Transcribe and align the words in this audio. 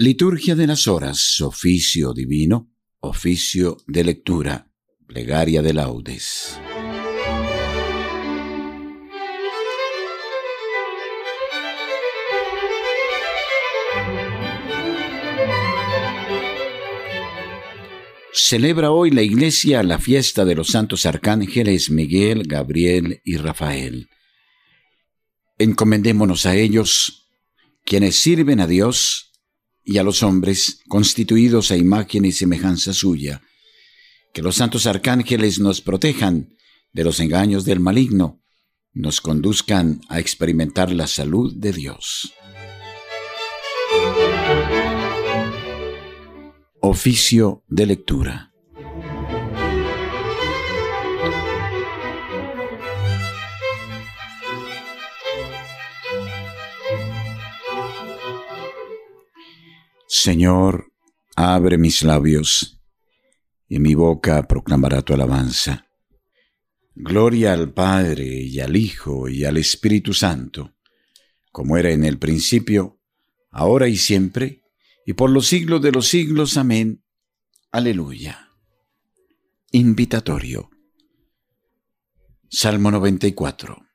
Liturgia 0.00 0.54
de 0.54 0.68
las 0.68 0.86
Horas, 0.86 1.40
oficio 1.40 2.12
divino, 2.14 2.70
oficio 3.00 3.78
de 3.88 4.04
lectura, 4.04 4.70
plegaria 5.08 5.60
de 5.60 5.72
laudes. 5.72 6.56
Celebra 18.32 18.92
hoy 18.92 19.10
la 19.10 19.22
Iglesia 19.22 19.82
la 19.82 19.98
fiesta 19.98 20.44
de 20.44 20.54
los 20.54 20.68
santos 20.68 21.06
arcángeles 21.06 21.90
Miguel, 21.90 22.44
Gabriel 22.46 23.20
y 23.24 23.36
Rafael. 23.36 24.08
Encomendémonos 25.58 26.46
a 26.46 26.54
ellos, 26.54 27.28
quienes 27.84 28.14
sirven 28.14 28.60
a 28.60 28.68
Dios 28.68 29.27
y 29.88 29.96
a 29.96 30.02
los 30.02 30.22
hombres, 30.22 30.80
constituidos 30.86 31.70
a 31.70 31.76
imagen 31.78 32.26
y 32.26 32.32
semejanza 32.32 32.92
suya. 32.92 33.40
Que 34.34 34.42
los 34.42 34.56
santos 34.56 34.86
arcángeles 34.86 35.60
nos 35.60 35.80
protejan 35.80 36.54
de 36.92 37.04
los 37.04 37.20
engaños 37.20 37.64
del 37.64 37.80
maligno, 37.80 38.42
nos 38.92 39.22
conduzcan 39.22 40.02
a 40.10 40.20
experimentar 40.20 40.92
la 40.92 41.06
salud 41.06 41.54
de 41.56 41.72
Dios. 41.72 42.34
Oficio 46.82 47.64
de 47.66 47.86
lectura. 47.86 48.52
Señor, 60.20 60.92
abre 61.36 61.78
mis 61.78 62.02
labios, 62.02 62.80
y 63.68 63.78
mi 63.78 63.94
boca 63.94 64.48
proclamará 64.48 65.00
tu 65.00 65.14
alabanza. 65.14 65.86
Gloria 66.96 67.52
al 67.52 67.72
Padre 67.72 68.26
y 68.26 68.58
al 68.58 68.74
Hijo 68.74 69.28
y 69.28 69.44
al 69.44 69.58
Espíritu 69.58 70.12
Santo, 70.14 70.74
como 71.52 71.76
era 71.76 71.92
en 71.92 72.02
el 72.02 72.18
principio, 72.18 72.98
ahora 73.52 73.86
y 73.86 73.96
siempre, 73.96 74.64
y 75.06 75.12
por 75.12 75.30
los 75.30 75.46
siglos 75.46 75.82
de 75.82 75.92
los 75.92 76.08
siglos. 76.08 76.56
Amén. 76.56 77.04
Aleluya. 77.70 78.50
Invitatorio. 79.70 80.68
Salmo 82.50 82.90
94. 82.90 83.86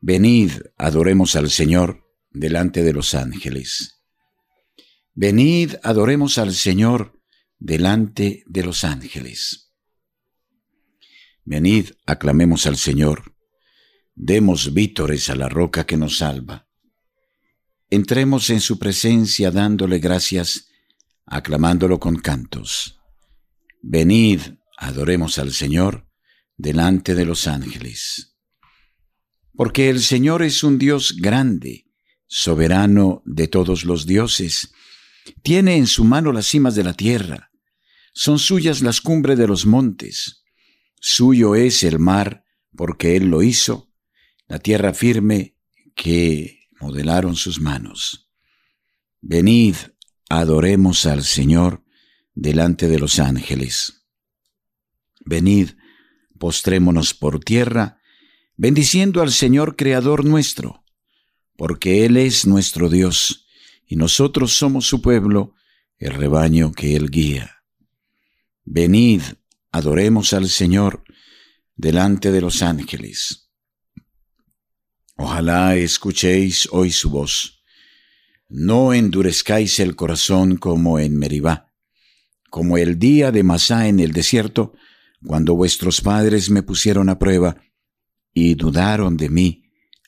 Venid, 0.00 0.52
adoremos 0.76 1.34
al 1.34 1.50
Señor 1.50 2.09
delante 2.30 2.82
de 2.82 2.92
los 2.92 3.14
ángeles. 3.14 4.00
Venid, 5.14 5.74
adoremos 5.82 6.38
al 6.38 6.54
Señor 6.54 7.20
delante 7.58 8.44
de 8.46 8.62
los 8.64 8.84
ángeles. 8.84 9.72
Venid, 11.44 11.90
aclamemos 12.06 12.66
al 12.66 12.76
Señor. 12.76 13.34
Demos 14.14 14.72
vítores 14.72 15.30
a 15.30 15.34
la 15.34 15.48
roca 15.48 15.84
que 15.84 15.96
nos 15.96 16.18
salva. 16.18 16.68
Entremos 17.90 18.50
en 18.50 18.60
su 18.60 18.78
presencia 18.78 19.50
dándole 19.50 19.98
gracias, 19.98 20.68
aclamándolo 21.26 21.98
con 21.98 22.16
cantos. 22.16 23.00
Venid, 23.82 24.40
adoremos 24.76 25.38
al 25.38 25.52
Señor 25.52 26.06
delante 26.56 27.14
de 27.14 27.24
los 27.24 27.46
ángeles. 27.46 28.36
Porque 29.54 29.90
el 29.90 30.00
Señor 30.00 30.42
es 30.42 30.62
un 30.62 30.78
Dios 30.78 31.16
grande, 31.18 31.89
soberano 32.30 33.22
de 33.26 33.48
todos 33.48 33.84
los 33.84 34.06
dioses. 34.06 34.72
Tiene 35.42 35.76
en 35.76 35.88
su 35.88 36.04
mano 36.04 36.32
las 36.32 36.46
cimas 36.46 36.76
de 36.76 36.84
la 36.84 36.94
tierra. 36.94 37.50
Son 38.14 38.38
suyas 38.38 38.82
las 38.82 39.00
cumbres 39.00 39.36
de 39.36 39.48
los 39.48 39.66
montes. 39.66 40.44
Suyo 41.00 41.56
es 41.56 41.82
el 41.82 41.98
mar, 41.98 42.44
porque 42.76 43.16
Él 43.16 43.26
lo 43.26 43.42
hizo, 43.42 43.92
la 44.46 44.60
tierra 44.60 44.94
firme 44.94 45.56
que 45.96 46.68
modelaron 46.80 47.34
sus 47.34 47.60
manos. 47.60 48.30
Venid, 49.20 49.74
adoremos 50.28 51.06
al 51.06 51.24
Señor 51.24 51.84
delante 52.34 52.86
de 52.86 53.00
los 53.00 53.18
ángeles. 53.18 54.06
Venid, 55.24 55.70
postrémonos 56.38 57.12
por 57.12 57.40
tierra, 57.40 58.00
bendiciendo 58.56 59.20
al 59.20 59.32
Señor 59.32 59.74
Creador 59.74 60.24
nuestro, 60.24 60.79
porque 61.60 62.06
Él 62.06 62.16
es 62.16 62.46
nuestro 62.46 62.88
Dios, 62.88 63.46
y 63.86 63.96
nosotros 63.96 64.54
somos 64.54 64.86
su 64.86 65.02
pueblo, 65.02 65.52
el 65.98 66.14
rebaño 66.14 66.72
que 66.72 66.96
Él 66.96 67.10
guía. 67.10 67.54
Venid, 68.64 69.20
adoremos 69.70 70.32
al 70.32 70.48
Señor 70.48 71.04
delante 71.76 72.32
de 72.32 72.40
los 72.40 72.62
ángeles. 72.62 73.50
Ojalá 75.18 75.76
escuchéis 75.76 76.66
hoy 76.72 76.92
su 76.92 77.10
voz. 77.10 77.62
No 78.48 78.94
endurezcáis 78.94 79.80
el 79.80 79.96
corazón 79.96 80.56
como 80.56 80.98
en 80.98 81.18
Meribá, 81.18 81.74
como 82.48 82.78
el 82.78 82.98
día 82.98 83.32
de 83.32 83.42
Masá 83.42 83.86
en 83.86 84.00
el 84.00 84.12
desierto, 84.12 84.72
cuando 85.26 85.56
vuestros 85.56 86.00
padres 86.00 86.48
me 86.48 86.62
pusieron 86.62 87.10
a 87.10 87.18
prueba 87.18 87.62
y 88.32 88.54
dudaron 88.54 89.18
de 89.18 89.28
mí, 89.28 89.59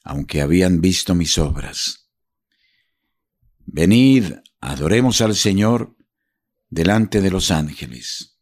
aunque 0.05 0.41
habían 0.41 0.81
visto 0.81 1.15
mis 1.15 1.39
obras. 1.39 2.11
Venid, 3.65 4.33
adoremos 4.61 5.21
al 5.21 5.35
Señor 5.35 5.97
delante 6.69 7.21
de 7.21 7.31
los 7.31 7.51
ángeles. 7.51 8.39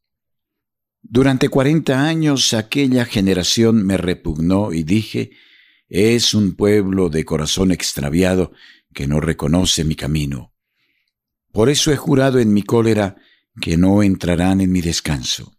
Durante 1.02 1.48
cuarenta 1.48 2.06
años 2.06 2.52
aquella 2.52 3.04
generación 3.04 3.84
me 3.84 3.96
repugnó 3.96 4.72
y 4.72 4.82
dije, 4.82 5.30
es 5.88 6.34
un 6.34 6.54
pueblo 6.54 7.08
de 7.08 7.24
corazón 7.24 7.72
extraviado 7.72 8.52
que 8.94 9.06
no 9.06 9.20
reconoce 9.20 9.84
mi 9.84 9.96
camino. 9.96 10.54
Por 11.52 11.68
eso 11.68 11.92
he 11.92 11.96
jurado 11.96 12.38
en 12.38 12.52
mi 12.52 12.62
cólera 12.62 13.16
que 13.60 13.76
no 13.76 14.02
entrarán 14.02 14.60
en 14.60 14.70
mi 14.70 14.80
descanso. 14.80 15.58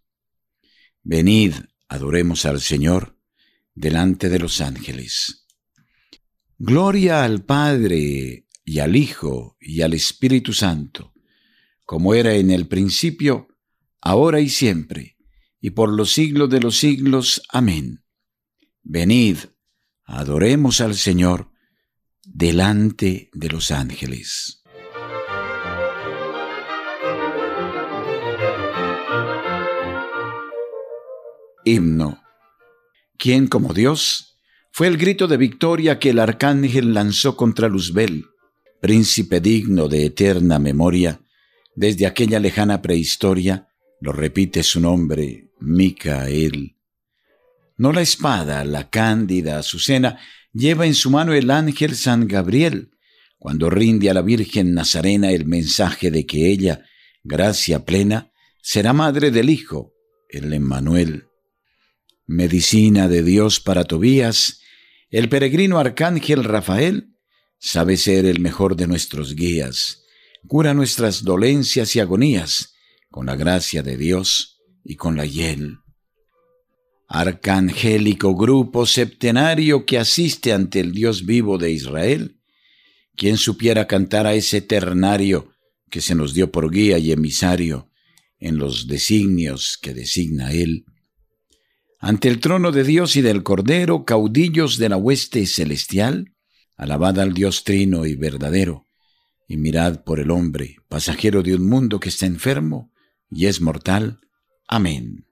Venid, 1.02 1.54
adoremos 1.88 2.46
al 2.46 2.60
Señor 2.60 3.18
delante 3.74 4.28
de 4.28 4.38
los 4.38 4.60
ángeles. 4.60 5.41
Gloria 6.64 7.24
al 7.24 7.44
Padre 7.44 8.46
y 8.64 8.78
al 8.78 8.94
Hijo 8.94 9.56
y 9.60 9.80
al 9.80 9.94
Espíritu 9.94 10.52
Santo, 10.52 11.12
como 11.84 12.14
era 12.14 12.34
en 12.34 12.52
el 12.52 12.68
principio, 12.68 13.48
ahora 14.00 14.38
y 14.38 14.48
siempre, 14.48 15.16
y 15.60 15.70
por 15.70 15.92
los 15.92 16.12
siglos 16.12 16.48
de 16.50 16.60
los 16.60 16.78
siglos. 16.78 17.42
Amén. 17.48 18.04
Venid, 18.84 19.38
Adoremos 20.04 20.80
al 20.80 20.94
Señor 20.94 21.50
delante 22.22 23.28
de 23.32 23.48
los 23.48 23.72
ángeles. 23.72 24.62
Himno. 31.64 32.22
¿Quién 33.18 33.48
como 33.48 33.74
Dios? 33.74 34.31
Fue 34.74 34.86
el 34.86 34.96
grito 34.96 35.28
de 35.28 35.36
victoria 35.36 35.98
que 35.98 36.10
el 36.10 36.18
arcángel 36.18 36.94
lanzó 36.94 37.36
contra 37.36 37.68
Luzbel, 37.68 38.24
príncipe 38.80 39.38
digno 39.38 39.86
de 39.86 40.06
eterna 40.06 40.58
memoria, 40.58 41.20
desde 41.76 42.06
aquella 42.06 42.40
lejana 42.40 42.80
prehistoria, 42.80 43.68
lo 44.00 44.12
repite 44.12 44.62
su 44.62 44.80
nombre, 44.80 45.50
Micael. 45.60 46.76
No 47.76 47.92
la 47.92 48.00
espada, 48.00 48.64
la 48.64 48.88
cándida 48.88 49.58
Azucena, 49.58 50.18
lleva 50.54 50.86
en 50.86 50.94
su 50.94 51.10
mano 51.10 51.34
el 51.34 51.50
ángel 51.50 51.94
San 51.94 52.26
Gabriel, 52.26 52.92
cuando 53.38 53.68
rinde 53.68 54.08
a 54.08 54.14
la 54.14 54.22
Virgen 54.22 54.72
Nazarena 54.72 55.32
el 55.32 55.44
mensaje 55.44 56.10
de 56.10 56.24
que 56.24 56.50
ella, 56.50 56.86
gracia 57.22 57.84
plena, 57.84 58.32
será 58.62 58.94
madre 58.94 59.30
del 59.30 59.50
Hijo, 59.50 59.92
el 60.30 60.50
Emmanuel. 60.54 61.26
Medicina 62.26 63.08
de 63.08 63.22
Dios 63.22 63.60
para 63.60 63.84
Tobías, 63.84 64.61
el 65.12 65.28
peregrino 65.28 65.78
arcángel 65.78 66.42
Rafael 66.42 67.14
sabe 67.58 67.96
ser 67.96 68.26
el 68.26 68.40
mejor 68.40 68.74
de 68.74 68.88
nuestros 68.88 69.36
guías, 69.36 70.02
cura 70.48 70.74
nuestras 70.74 71.22
dolencias 71.22 71.94
y 71.94 72.00
agonías, 72.00 72.74
con 73.08 73.26
la 73.26 73.36
gracia 73.36 73.84
de 73.84 73.96
Dios 73.96 74.60
y 74.82 74.96
con 74.96 75.16
la 75.16 75.24
hiel 75.24 75.78
arcangélico 77.14 78.34
grupo 78.34 78.86
septenario 78.86 79.84
que 79.84 79.98
asiste 79.98 80.54
ante 80.54 80.80
el 80.80 80.92
Dios 80.92 81.26
vivo 81.26 81.58
de 81.58 81.70
Israel, 81.70 82.40
quien 83.16 83.36
supiera 83.36 83.86
cantar 83.86 84.26
a 84.26 84.32
ese 84.32 84.62
ternario 84.62 85.52
que 85.90 86.00
se 86.00 86.14
nos 86.14 86.32
dio 86.32 86.50
por 86.50 86.70
guía 86.70 86.96
y 86.96 87.12
emisario 87.12 87.90
en 88.38 88.56
los 88.56 88.86
designios 88.86 89.78
que 89.80 89.92
designa 89.92 90.52
Él. 90.52 90.86
Ante 92.04 92.26
el 92.26 92.40
trono 92.40 92.72
de 92.72 92.82
Dios 92.82 93.14
y 93.14 93.22
del 93.22 93.44
Cordero, 93.44 94.04
caudillos 94.04 94.76
de 94.76 94.88
la 94.88 94.96
hueste 94.96 95.46
celestial, 95.46 96.34
alabad 96.76 97.20
al 97.20 97.32
Dios 97.32 97.62
trino 97.62 98.06
y 98.06 98.16
verdadero, 98.16 98.88
y 99.46 99.56
mirad 99.56 100.02
por 100.02 100.18
el 100.18 100.32
hombre, 100.32 100.78
pasajero 100.88 101.44
de 101.44 101.54
un 101.54 101.68
mundo 101.68 102.00
que 102.00 102.08
está 102.08 102.26
enfermo 102.26 102.90
y 103.30 103.46
es 103.46 103.60
mortal. 103.60 104.18
Amén. 104.66 105.26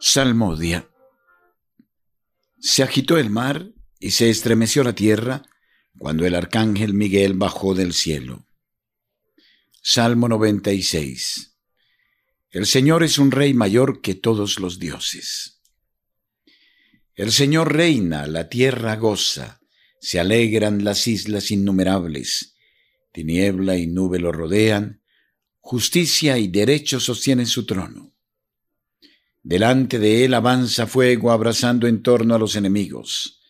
Salmodia. 0.00 0.88
Se 2.60 2.82
agitó 2.82 3.18
el 3.18 3.30
mar 3.30 3.70
y 4.00 4.10
se 4.10 4.30
estremeció 4.30 4.82
la 4.82 4.94
tierra 4.94 5.42
cuando 5.96 6.26
el 6.26 6.34
arcángel 6.34 6.92
Miguel 6.92 7.34
bajó 7.34 7.74
del 7.74 7.92
cielo. 7.92 8.46
Salmo 9.82 10.28
96. 10.28 11.56
El 12.50 12.66
Señor 12.66 13.04
es 13.04 13.18
un 13.18 13.30
rey 13.30 13.54
mayor 13.54 14.00
que 14.00 14.14
todos 14.14 14.58
los 14.58 14.78
dioses. 14.78 15.60
El 17.14 17.32
Señor 17.32 17.74
reina, 17.74 18.26
la 18.26 18.48
tierra 18.48 18.96
goza, 18.96 19.60
se 20.00 20.20
alegran 20.20 20.84
las 20.84 21.06
islas 21.06 21.50
innumerables, 21.50 22.54
tiniebla 23.12 23.76
y 23.76 23.86
nube 23.86 24.18
lo 24.18 24.32
rodean, 24.32 25.02
justicia 25.58 26.38
y 26.38 26.48
derecho 26.48 27.00
sostienen 27.00 27.46
su 27.46 27.66
trono. 27.66 28.14
Delante 29.42 29.98
de 29.98 30.24
él 30.24 30.34
avanza 30.34 30.86
fuego 30.86 31.30
abrazando 31.30 31.86
en 31.86 32.02
torno 32.02 32.34
a 32.34 32.38
los 32.38 32.56
enemigos. 32.56 33.40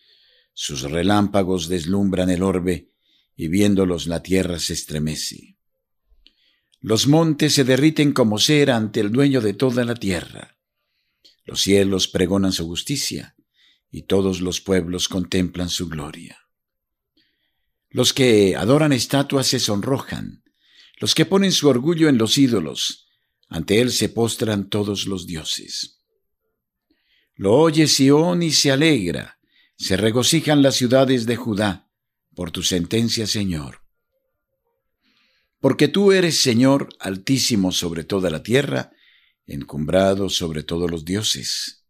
Sus 0.53 0.83
relámpagos 0.83 1.67
deslumbran 1.67 2.29
el 2.29 2.43
orbe 2.43 2.91
y 3.35 3.47
viéndolos 3.47 4.07
la 4.07 4.21
tierra 4.21 4.59
se 4.59 4.73
estremece. 4.73 5.57
Los 6.81 7.07
montes 7.07 7.53
se 7.53 7.63
derriten 7.63 8.13
como 8.13 8.39
cera 8.39 8.77
ante 8.77 8.99
el 8.99 9.11
dueño 9.11 9.41
de 9.41 9.53
toda 9.53 9.83
la 9.83 9.95
tierra. 9.95 10.57
Los 11.43 11.61
cielos 11.61 12.07
pregonan 12.07 12.51
su 12.51 12.65
justicia 12.67 13.35
y 13.91 14.03
todos 14.03 14.41
los 14.41 14.61
pueblos 14.61 15.09
contemplan 15.09 15.69
su 15.69 15.89
gloria. 15.89 16.37
Los 17.89 18.13
que 18.13 18.55
adoran 18.55 18.93
estatuas 18.93 19.47
se 19.47 19.59
sonrojan, 19.59 20.43
los 20.99 21.15
que 21.15 21.25
ponen 21.25 21.51
su 21.51 21.67
orgullo 21.67 22.07
en 22.07 22.17
los 22.17 22.37
ídolos, 22.37 23.08
ante 23.49 23.81
él 23.81 23.91
se 23.91 24.09
postran 24.09 24.69
todos 24.69 25.07
los 25.07 25.25
dioses. 25.25 26.01
Lo 27.35 27.55
oye 27.55 27.87
Sión 27.87 28.43
y 28.43 28.51
se 28.51 28.71
alegra, 28.71 29.39
se 29.75 29.97
regocijan 29.97 30.61
las 30.61 30.75
ciudades 30.75 31.25
de 31.25 31.35
Judá 31.35 31.89
por 32.35 32.51
tu 32.51 32.63
sentencia, 32.63 33.25
Señor. 33.27 33.81
Porque 35.59 35.87
tú 35.87 36.11
eres 36.11 36.41
Señor 36.41 36.89
altísimo 36.99 37.71
sobre 37.71 38.03
toda 38.03 38.29
la 38.29 38.43
tierra, 38.43 38.91
encumbrado 39.45 40.29
sobre 40.29 40.63
todos 40.63 40.89
los 40.89 41.03
dioses. 41.03 41.85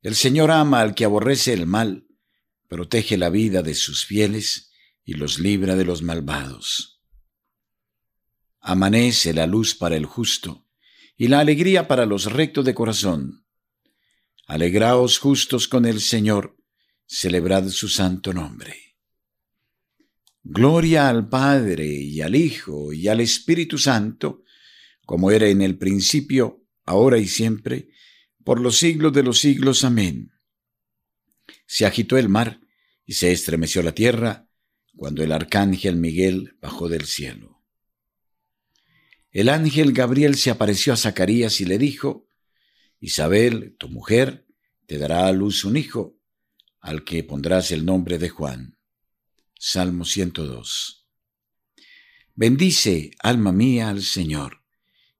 El 0.00 0.14
Señor 0.14 0.50
ama 0.52 0.80
al 0.80 0.94
que 0.94 1.04
aborrece 1.04 1.52
el 1.52 1.66
mal, 1.66 2.06
protege 2.68 3.16
la 3.16 3.30
vida 3.30 3.62
de 3.62 3.74
sus 3.74 4.04
fieles 4.04 4.70
y 5.04 5.14
los 5.14 5.38
libra 5.38 5.74
de 5.76 5.84
los 5.84 6.02
malvados. 6.02 6.95
Amanece 8.68 9.32
la 9.32 9.46
luz 9.46 9.76
para 9.76 9.96
el 9.96 10.06
justo 10.06 10.66
y 11.16 11.28
la 11.28 11.38
alegría 11.38 11.86
para 11.86 12.04
los 12.04 12.32
rectos 12.32 12.64
de 12.64 12.74
corazón. 12.74 13.44
Alegraos 14.48 15.20
justos 15.20 15.68
con 15.68 15.86
el 15.86 16.00
Señor, 16.00 16.56
celebrad 17.06 17.68
su 17.68 17.88
santo 17.88 18.32
nombre. 18.32 18.96
Gloria 20.42 21.08
al 21.08 21.28
Padre 21.28 21.86
y 21.86 22.20
al 22.22 22.34
Hijo 22.34 22.92
y 22.92 23.06
al 23.06 23.20
Espíritu 23.20 23.78
Santo, 23.78 24.42
como 25.04 25.30
era 25.30 25.46
en 25.46 25.62
el 25.62 25.78
principio, 25.78 26.64
ahora 26.84 27.18
y 27.18 27.28
siempre, 27.28 27.90
por 28.42 28.60
los 28.60 28.78
siglos 28.78 29.12
de 29.12 29.22
los 29.22 29.38
siglos. 29.38 29.84
Amén. 29.84 30.32
Se 31.66 31.86
agitó 31.86 32.18
el 32.18 32.28
mar 32.28 32.60
y 33.04 33.12
se 33.12 33.30
estremeció 33.30 33.80
la 33.84 33.92
tierra 33.92 34.48
cuando 34.96 35.22
el 35.22 35.30
arcángel 35.30 35.98
Miguel 35.98 36.56
bajó 36.60 36.88
del 36.88 37.04
cielo 37.04 37.55
el 39.36 39.50
ángel 39.50 39.92
Gabriel 39.92 40.34
se 40.36 40.48
apareció 40.48 40.94
a 40.94 40.96
Zacarías 40.96 41.60
y 41.60 41.66
le 41.66 41.76
dijo, 41.76 42.26
Isabel, 43.00 43.76
tu 43.78 43.90
mujer, 43.90 44.46
te 44.86 44.96
dará 44.96 45.26
a 45.26 45.32
luz 45.32 45.66
un 45.66 45.76
hijo, 45.76 46.18
al 46.80 47.04
que 47.04 47.22
pondrás 47.22 47.70
el 47.70 47.84
nombre 47.84 48.16
de 48.16 48.30
Juan. 48.30 48.78
Salmo 49.58 50.06
102. 50.06 51.06
Bendice, 52.34 53.10
alma 53.18 53.52
mía, 53.52 53.90
al 53.90 54.02
Señor, 54.02 54.62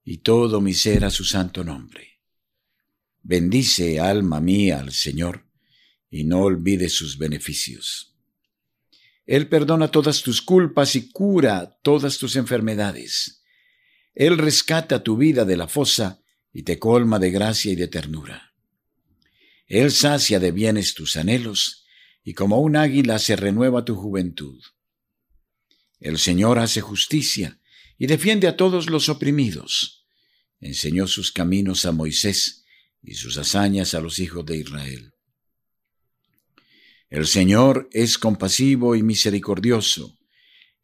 y 0.03 0.17
todo 0.17 0.63
mi 0.63 0.73
ser 0.73 1.05
a 1.05 1.11
su 1.11 1.27
santo 1.27 1.63
nombre. 1.63 2.23
Bendice, 3.23 4.01
alma 4.01 4.41
mía, 4.41 4.81
al 4.81 4.93
Señor, 4.93 5.47
y 6.09 6.25
no 6.25 6.41
olvides 6.41 6.95
sus 6.95 7.19
beneficios. 7.19 8.17
Él 9.27 9.51
perdona 9.51 9.91
todas 9.91 10.23
tus 10.23 10.41
culpas 10.41 10.97
y 10.97 11.11
cura 11.11 11.79
todas 11.83 12.17
tus 12.17 12.37
enfermedades 12.37 13.36
él 14.17 14.39
rescata 14.39 15.05
tu 15.05 15.19
vida 15.19 15.45
de 15.45 15.59
la 15.59 15.69
fosa 15.69 16.23
y 16.51 16.63
te 16.63 16.79
colma 16.79 17.19
de 17.19 17.31
gracia 17.31 17.71
y 17.71 17.77
de 17.77 17.87
ternura. 17.87 18.55
Él 19.67 19.93
sacia 19.93 20.41
de 20.41 20.53
bienes 20.53 20.95
tus 20.95 21.17
anhelos 21.17 21.85
y 22.25 22.33
como 22.33 22.61
un 22.61 22.77
águila 22.77 23.19
se 23.19 23.37
renueva 23.37 23.85
tu 23.85 23.95
juventud. 23.95 24.59
El 26.01 26.19
Señor 26.19 26.59
hace 26.59 26.81
justicia 26.81 27.61
y 27.99 28.07
defiende 28.07 28.49
a 28.49 28.57
todos 28.57 28.89
los 28.89 29.11
oprimidos. 29.11 30.07
Enseñó 30.61 31.07
sus 31.07 31.31
caminos 31.31 31.85
a 31.85 31.93
Moisés 31.93 32.65
y 33.03 33.15
sus 33.17 33.37
hazañas 33.37 33.93
a 33.93 34.01
los 34.01 34.19
hijos 34.19 34.47
de 34.47 34.57
Israel. 34.57 35.13
El 37.11 37.27
Señor 37.27 37.91
es 37.93 38.17
compasivo 38.17 38.97
y 38.97 39.03
misericordioso, 39.03 40.19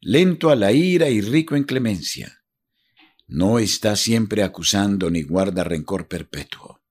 lento 0.01 0.51
a 0.51 0.55
la 0.55 0.71
ira 0.71 1.09
y 1.09 1.19
rico 1.19 1.55
en 1.55 1.63
clemencia 1.63 2.42
no 3.27 3.59
está 3.59 3.95
siempre 3.95 4.43
acusando 4.43 5.09
ni 5.09 5.23
guarda 5.23 5.63
rencor 5.63 6.07
perpetuo. 6.07 6.81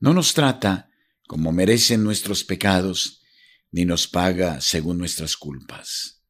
No 0.00 0.12
nos 0.12 0.34
trata 0.34 0.90
como 1.26 1.52
merecen 1.52 2.04
nuestros 2.04 2.44
pecados, 2.44 3.22
ni 3.70 3.84
nos 3.84 4.06
paga 4.06 4.60
según 4.60 4.98
nuestras 4.98 5.36
culpas. 5.36 6.22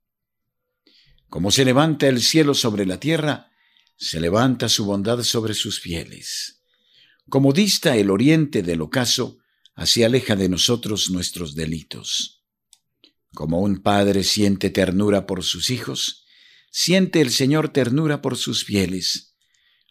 Como 1.28 1.50
se 1.50 1.64
levanta 1.64 2.07
el 2.07 2.23
cielo 2.23 2.54
sobre 2.54 2.87
la 2.87 3.00
tierra, 3.00 3.50
se 3.97 4.21
levanta 4.21 4.68
su 4.68 4.85
bondad 4.85 5.23
sobre 5.23 5.54
sus 5.54 5.80
fieles. 5.80 6.62
Como 7.28 7.52
dista 7.52 7.97
el 7.97 8.11
oriente 8.11 8.62
del 8.62 8.80
ocaso, 8.83 9.38
así 9.75 10.04
aleja 10.04 10.37
de 10.37 10.49
nosotros 10.49 11.11
nuestros 11.11 11.54
delitos. 11.54 12.45
Como 13.35 13.61
un 13.61 13.83
padre 13.83 14.23
siente 14.23 14.71
ternura 14.71 15.26
por 15.26 15.42
sus 15.42 15.71
hijos, 15.71 16.24
siente 16.76 17.21
el 17.21 17.31
Señor 17.31 17.69
ternura 17.69 18.21
por 18.21 18.37
sus 18.37 18.64
fieles, 18.64 19.37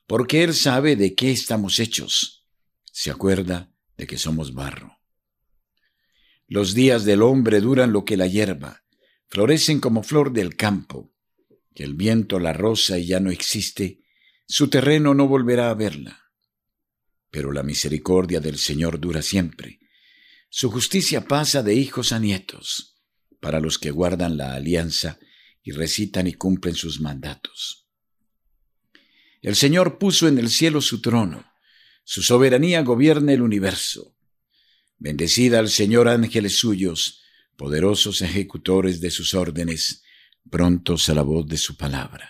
porque 0.06 0.44
Él 0.44 0.54
sabe 0.54 0.98
de 0.98 1.16
qué 1.16 1.32
estamos 1.32 1.80
hechos. 1.80 2.46
Se 2.92 3.10
acuerda 3.10 3.72
de 3.96 4.06
que 4.06 4.18
somos 4.18 4.54
barro. 4.54 5.00
Los 6.46 6.74
días 6.74 7.06
del 7.06 7.22
hombre 7.22 7.62
duran 7.62 7.94
lo 7.94 8.04
que 8.04 8.18
la 8.18 8.28
hierba, 8.28 8.84
florecen 9.30 9.80
como 9.80 10.04
flor 10.04 10.34
del 10.34 10.58
campo, 10.58 11.14
que 11.74 11.86
el 11.86 11.94
viento 11.94 12.38
la 12.38 12.52
rosa 12.52 13.00
y 13.00 13.06
ya 13.06 13.22
no 13.22 13.32
existe, 13.32 14.02
su 14.46 14.68
terreno 14.68 15.14
no 15.14 15.30
volverá 15.30 15.70
a 15.70 15.76
verla. 15.76 16.34
Pero 17.32 17.54
la 17.54 17.64
misericordia 17.64 18.42
del 18.42 18.58
Señor 18.58 19.00
dura 19.00 19.22
siempre. 19.22 19.80
Su 20.50 20.70
justicia 20.70 21.30
pasa 21.30 21.64
de 21.64 21.76
hijos 21.76 22.12
a 22.12 22.20
nietos, 22.20 23.02
para 23.40 23.62
los 23.62 23.80
que 23.80 23.90
guardan 23.90 24.36
la 24.36 24.54
alianza 24.54 25.18
y 25.64 25.72
recitan 25.72 26.28
y 26.28 26.34
cumplen 26.34 26.76
sus 26.76 27.00
mandatos. 27.00 27.88
El 29.42 29.56
Señor 29.56 29.98
puso 29.98 30.28
en 30.28 30.38
el 30.38 30.50
cielo 30.50 30.82
su 30.82 31.02
trono, 31.02 31.46
su 32.04 32.22
soberanía 32.22 32.82
gobierna 32.82 33.34
el 33.34 33.42
universo. 33.42 34.16
Bendecida 34.98 35.60
al 35.60 35.70
Señor 35.70 36.08
ángeles 36.08 36.58
suyos, 36.58 37.22
poderosos 37.56 38.22
ejecutores 38.22 39.00
de 39.02 39.12
sus 39.12 39.34
órdenes, 39.34 40.04
prontos 40.50 41.10
a 41.10 41.14
la 41.14 41.24
voz 41.24 41.48
de 41.48 41.58
su 41.58 41.78
palabra. 41.78 42.30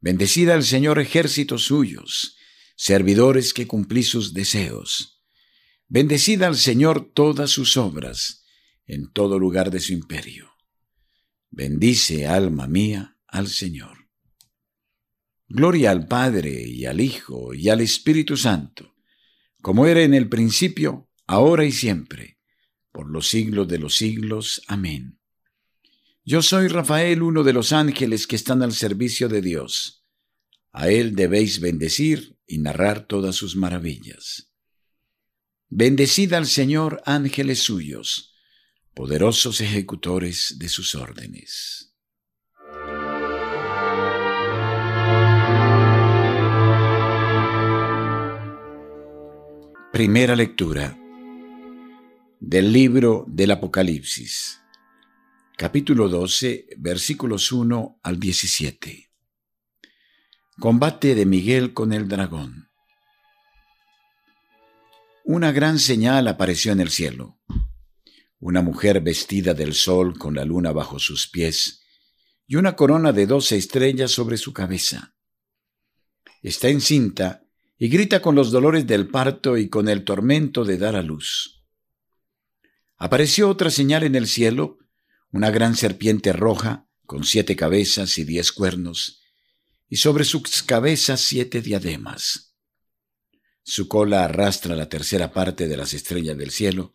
Bendecida 0.00 0.54
al 0.54 0.64
Señor 0.64 0.98
ejércitos 0.98 1.64
suyos, 1.64 2.36
servidores 2.76 3.52
que 3.52 3.66
cumplí 3.66 4.02
sus 4.02 4.34
deseos. 4.34 5.22
Bendecida 5.88 6.46
al 6.46 6.56
Señor 6.56 7.12
todas 7.12 7.50
sus 7.50 7.76
obras, 7.76 8.44
en 8.86 9.10
todo 9.12 9.38
lugar 9.38 9.70
de 9.70 9.80
su 9.80 9.92
imperio. 9.92 10.45
Bendice, 11.50 12.26
alma 12.26 12.66
mía, 12.66 13.16
al 13.26 13.48
Señor. 13.48 14.08
Gloria 15.48 15.92
al 15.92 16.06
Padre 16.06 16.66
y 16.66 16.86
al 16.86 17.00
Hijo 17.00 17.54
y 17.54 17.68
al 17.68 17.80
Espíritu 17.80 18.36
Santo, 18.36 18.96
como 19.62 19.86
era 19.86 20.02
en 20.02 20.14
el 20.14 20.28
principio, 20.28 21.08
ahora 21.26 21.64
y 21.64 21.72
siempre, 21.72 22.38
por 22.92 23.10
los 23.10 23.28
siglos 23.28 23.68
de 23.68 23.78
los 23.78 23.96
siglos. 23.96 24.62
Amén. 24.66 25.18
Yo 26.24 26.42
soy 26.42 26.66
Rafael, 26.68 27.22
uno 27.22 27.44
de 27.44 27.52
los 27.52 27.72
ángeles 27.72 28.26
que 28.26 28.34
están 28.34 28.62
al 28.62 28.72
servicio 28.72 29.28
de 29.28 29.42
Dios. 29.42 30.04
A 30.72 30.88
él 30.88 31.14
debéis 31.14 31.60
bendecir 31.60 32.36
y 32.46 32.58
narrar 32.58 33.06
todas 33.06 33.36
sus 33.36 33.54
maravillas. 33.54 34.52
Bendecid 35.68 36.32
al 36.32 36.46
Señor 36.46 37.02
ángeles 37.06 37.60
suyos, 37.60 38.35
poderosos 38.96 39.60
ejecutores 39.60 40.56
de 40.58 40.70
sus 40.70 40.94
órdenes. 40.94 41.94
Primera 49.92 50.34
lectura 50.34 50.96
del 52.40 52.72
libro 52.72 53.26
del 53.28 53.50
Apocalipsis, 53.50 54.62
capítulo 55.58 56.08
12, 56.08 56.68
versículos 56.78 57.52
1 57.52 58.00
al 58.02 58.18
17. 58.18 59.10
Combate 60.58 61.14
de 61.14 61.26
Miguel 61.26 61.74
con 61.74 61.92
el 61.92 62.08
dragón. 62.08 62.70
Una 65.22 65.52
gran 65.52 65.78
señal 65.78 66.28
apareció 66.28 66.72
en 66.72 66.80
el 66.80 66.88
cielo. 66.88 67.38
Una 68.38 68.60
mujer 68.60 69.00
vestida 69.00 69.54
del 69.54 69.74
sol 69.74 70.18
con 70.18 70.34
la 70.34 70.44
luna 70.44 70.72
bajo 70.72 70.98
sus 70.98 71.28
pies 71.28 71.82
y 72.46 72.56
una 72.56 72.76
corona 72.76 73.12
de 73.12 73.26
doce 73.26 73.56
estrellas 73.56 74.10
sobre 74.10 74.36
su 74.36 74.52
cabeza. 74.52 75.14
Está 76.42 76.68
encinta 76.68 77.44
y 77.78 77.88
grita 77.88 78.20
con 78.20 78.34
los 78.34 78.50
dolores 78.50 78.86
del 78.86 79.08
parto 79.08 79.56
y 79.56 79.68
con 79.68 79.88
el 79.88 80.04
tormento 80.04 80.64
de 80.64 80.78
dar 80.78 80.96
a 80.96 81.02
luz. 81.02 81.64
Apareció 82.96 83.48
otra 83.48 83.70
señal 83.70 84.04
en 84.04 84.14
el 84.14 84.26
cielo, 84.26 84.78
una 85.30 85.50
gran 85.50 85.76
serpiente 85.76 86.32
roja, 86.32 86.88
con 87.04 87.24
siete 87.24 87.56
cabezas 87.56 88.18
y 88.18 88.24
diez 88.24 88.52
cuernos, 88.52 89.22
y 89.88 89.96
sobre 89.96 90.24
sus 90.24 90.62
cabezas 90.62 91.20
siete 91.20 91.60
diademas. 91.60 92.54
Su 93.62 93.88
cola 93.88 94.24
arrastra 94.24 94.76
la 94.76 94.88
tercera 94.88 95.32
parte 95.32 95.68
de 95.68 95.76
las 95.76 95.92
estrellas 95.92 96.36
del 96.36 96.50
cielo 96.50 96.94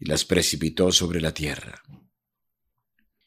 y 0.00 0.06
las 0.06 0.24
precipitó 0.24 0.90
sobre 0.90 1.20
la 1.20 1.32
tierra. 1.32 1.82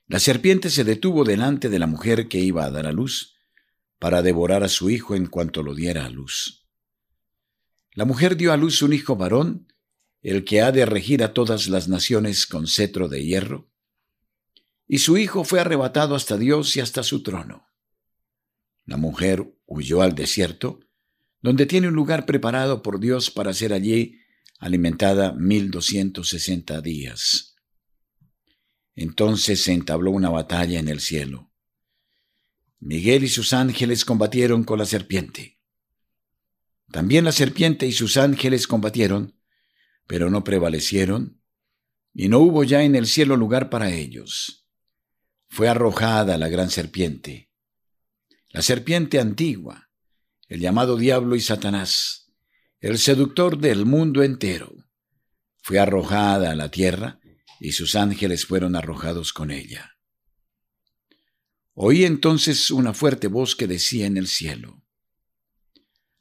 La 0.07 0.19
serpiente 0.19 0.69
se 0.69 0.83
detuvo 0.83 1.23
delante 1.23 1.69
de 1.69 1.79
la 1.79 1.87
mujer 1.87 2.27
que 2.27 2.39
iba 2.39 2.65
a 2.65 2.71
dar 2.71 2.87
a 2.87 2.91
luz, 2.91 3.37
para 3.99 4.21
devorar 4.21 4.65
a 4.65 4.67
su 4.67 4.89
hijo 4.89 5.15
en 5.15 5.27
cuanto 5.27 5.63
lo 5.63 5.73
diera 5.75 6.05
a 6.05 6.09
luz. 6.09 6.67
La 7.93 8.03
mujer 8.03 8.35
dio 8.35 8.51
a 8.51 8.57
luz 8.57 8.81
un 8.81 8.91
hijo 8.91 9.15
varón, 9.15 9.71
el 10.21 10.43
que 10.43 10.61
ha 10.61 10.73
de 10.73 10.85
regir 10.85 11.23
a 11.23 11.33
todas 11.33 11.69
las 11.69 11.87
naciones 11.87 12.45
con 12.45 12.67
cetro 12.67 13.07
de 13.07 13.23
hierro, 13.23 13.71
y 14.87 14.97
su 14.97 15.17
hijo 15.17 15.43
fue 15.43 15.61
arrebatado 15.61 16.15
hasta 16.15 16.37
Dios 16.37 16.75
y 16.75 16.81
hasta 16.81 17.03
su 17.03 17.23
trono. 17.23 17.67
La 18.85 18.97
mujer 18.97 19.55
huyó 19.65 20.01
al 20.01 20.15
desierto, 20.15 20.81
donde 21.41 21.65
tiene 21.65 21.87
un 21.87 21.93
lugar 21.93 22.25
preparado 22.25 22.81
por 22.81 22.99
Dios 22.99 23.31
para 23.31 23.53
ser 23.53 23.73
allí 23.73 24.19
alimentada 24.63 25.33
mil 25.33 25.71
doscientos 25.71 26.29
sesenta 26.29 26.79
días. 26.79 27.55
Entonces 28.95 29.61
se 29.61 29.73
entabló 29.73 30.11
una 30.11 30.29
batalla 30.29 30.79
en 30.79 30.87
el 30.87 31.01
cielo. 31.01 31.51
Miguel 32.79 33.25
y 33.25 33.27
sus 33.27 33.51
ángeles 33.51 34.05
combatieron 34.05 34.63
con 34.63 34.79
la 34.79 34.85
serpiente. 34.85 35.59
También 36.91 37.25
la 37.25 37.33
serpiente 37.33 37.87
y 37.87 37.91
sus 37.91 38.15
ángeles 38.15 38.65
combatieron, 38.65 39.37
pero 40.07 40.29
no 40.29 40.45
prevalecieron, 40.45 41.41
y 42.13 42.29
no 42.29 42.39
hubo 42.39 42.63
ya 42.63 42.83
en 42.83 42.95
el 42.95 43.05
cielo 43.05 43.35
lugar 43.35 43.69
para 43.69 43.91
ellos. 43.91 44.69
Fue 45.49 45.67
arrojada 45.67 46.37
la 46.37 46.47
gran 46.47 46.69
serpiente, 46.69 47.51
la 48.47 48.61
serpiente 48.61 49.19
antigua, 49.19 49.89
el 50.47 50.61
llamado 50.61 50.95
diablo 50.95 51.35
y 51.35 51.41
Satanás, 51.41 52.22
el 52.83 52.99
seductor 52.99 53.59
del 53.59 53.85
mundo 53.85 54.23
entero. 54.23 54.75
Fue 55.61 55.79
arrojada 55.79 56.51
a 56.51 56.55
la 56.55 56.69
tierra, 56.69 57.21
y 57.61 57.71
sus 57.71 57.95
ángeles 57.95 58.45
fueron 58.45 58.75
arrojados 58.75 59.31
con 59.31 59.51
ella. 59.51 59.95
Oí 61.75 62.03
entonces 62.03 62.71
una 62.71 62.93
fuerte 62.93 63.27
voz 63.27 63.55
que 63.55 63.67
decía 63.67 64.05
en 64.05 64.17
el 64.17 64.27
cielo, 64.27 64.83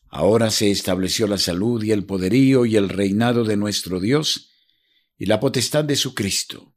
Ahora 0.09 0.53
se 0.53 0.71
estableció 0.71 1.27
la 1.27 1.39
salud 1.39 1.83
y 1.83 1.91
el 1.91 2.05
poderío 2.05 2.65
y 2.65 2.77
el 2.77 2.91
reinado 2.91 3.43
de 3.43 3.57
nuestro 3.57 3.99
Dios 3.99 4.53
y 5.19 5.27
la 5.27 5.41
potestad 5.41 5.85
de 5.85 5.97
su 5.97 6.15
Cristo. 6.15 6.77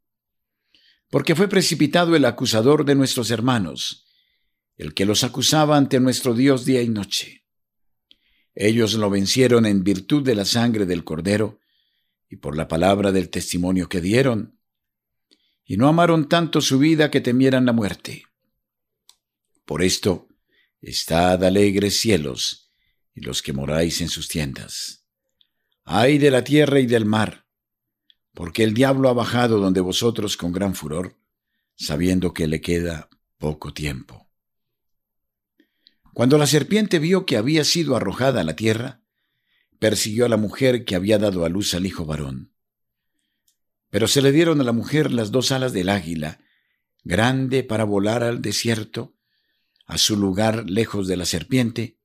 Porque 1.11 1.35
fue 1.35 1.47
precipitado 1.47 2.15
el 2.15 2.25
acusador 2.25 2.85
de 2.85 2.95
nuestros 2.95 3.29
hermanos, 3.29 4.07
el 4.77 4.95
que 4.95 5.05
los 5.05 5.23
acusaba 5.23 5.77
ante 5.77 5.99
nuestro 5.99 6.33
Dios 6.33 6.65
día 6.65 6.81
y 6.81 6.89
noche. 6.89 7.44
Ellos 8.55 8.93
lo 8.93 9.09
vencieron 9.09 9.65
en 9.65 9.83
virtud 9.83 10.23
de 10.23 10.33
la 10.33 10.45
sangre 10.45 10.85
del 10.85 11.03
Cordero 11.03 11.59
y 12.29 12.37
por 12.37 12.55
la 12.55 12.67
palabra 12.67 13.11
del 13.11 13.29
testimonio 13.29 13.89
que 13.89 14.01
dieron, 14.01 14.57
y 15.65 15.77
no 15.77 15.87
amaron 15.87 16.29
tanto 16.29 16.61
su 16.61 16.79
vida 16.79 17.11
que 17.11 17.21
temieran 17.21 17.65
la 17.65 17.73
muerte. 17.73 18.23
Por 19.65 19.83
esto, 19.83 20.29
estad 20.81 21.43
alegres 21.43 21.99
cielos, 21.99 22.71
y 23.13 23.21
los 23.21 23.41
que 23.41 23.53
moráis 23.53 24.01
en 24.01 24.09
sus 24.09 24.27
tiendas. 24.27 25.05
Ay 25.83 26.17
de 26.17 26.31
la 26.31 26.43
tierra 26.43 26.79
y 26.79 26.85
del 26.85 27.05
mar, 27.05 27.45
porque 28.33 28.63
el 28.63 28.73
diablo 28.73 29.09
ha 29.09 29.13
bajado 29.13 29.59
donde 29.59 29.81
vosotros 29.81 30.37
con 30.37 30.51
gran 30.51 30.75
furor, 30.75 31.17
sabiendo 31.75 32.33
que 32.33 32.47
le 32.47 32.61
queda 32.61 33.09
poco 33.37 33.73
tiempo. 33.73 34.24
Cuando 36.15 36.37
la 36.37 36.47
serpiente 36.47 36.97
vio 36.97 37.25
que 37.25 37.35
había 37.35 37.65
sido 37.65 37.97
arrojada 37.97 38.39
a 38.39 38.45
la 38.45 38.55
tierra, 38.55 39.01
persiguió 39.79 40.25
a 40.25 40.29
la 40.29 40.37
mujer 40.37 40.85
que 40.85 40.95
había 40.95 41.17
dado 41.17 41.43
a 41.43 41.49
luz 41.49 41.73
al 41.73 41.85
hijo 41.85 42.05
varón. 42.05 42.53
Pero 43.89 44.07
se 44.07 44.21
le 44.21 44.31
dieron 44.31 44.61
a 44.61 44.63
la 44.63 44.71
mujer 44.71 45.11
las 45.11 45.31
dos 45.31 45.51
alas 45.51 45.73
del 45.73 45.89
águila, 45.89 46.39
grande 47.03 47.65
para 47.65 47.83
volar 47.83 48.23
al 48.23 48.41
desierto, 48.41 49.17
a 49.87 49.97
su 49.97 50.15
lugar 50.15 50.69
lejos 50.69 51.09
de 51.09 51.17
la 51.17 51.25
serpiente, 51.25 51.99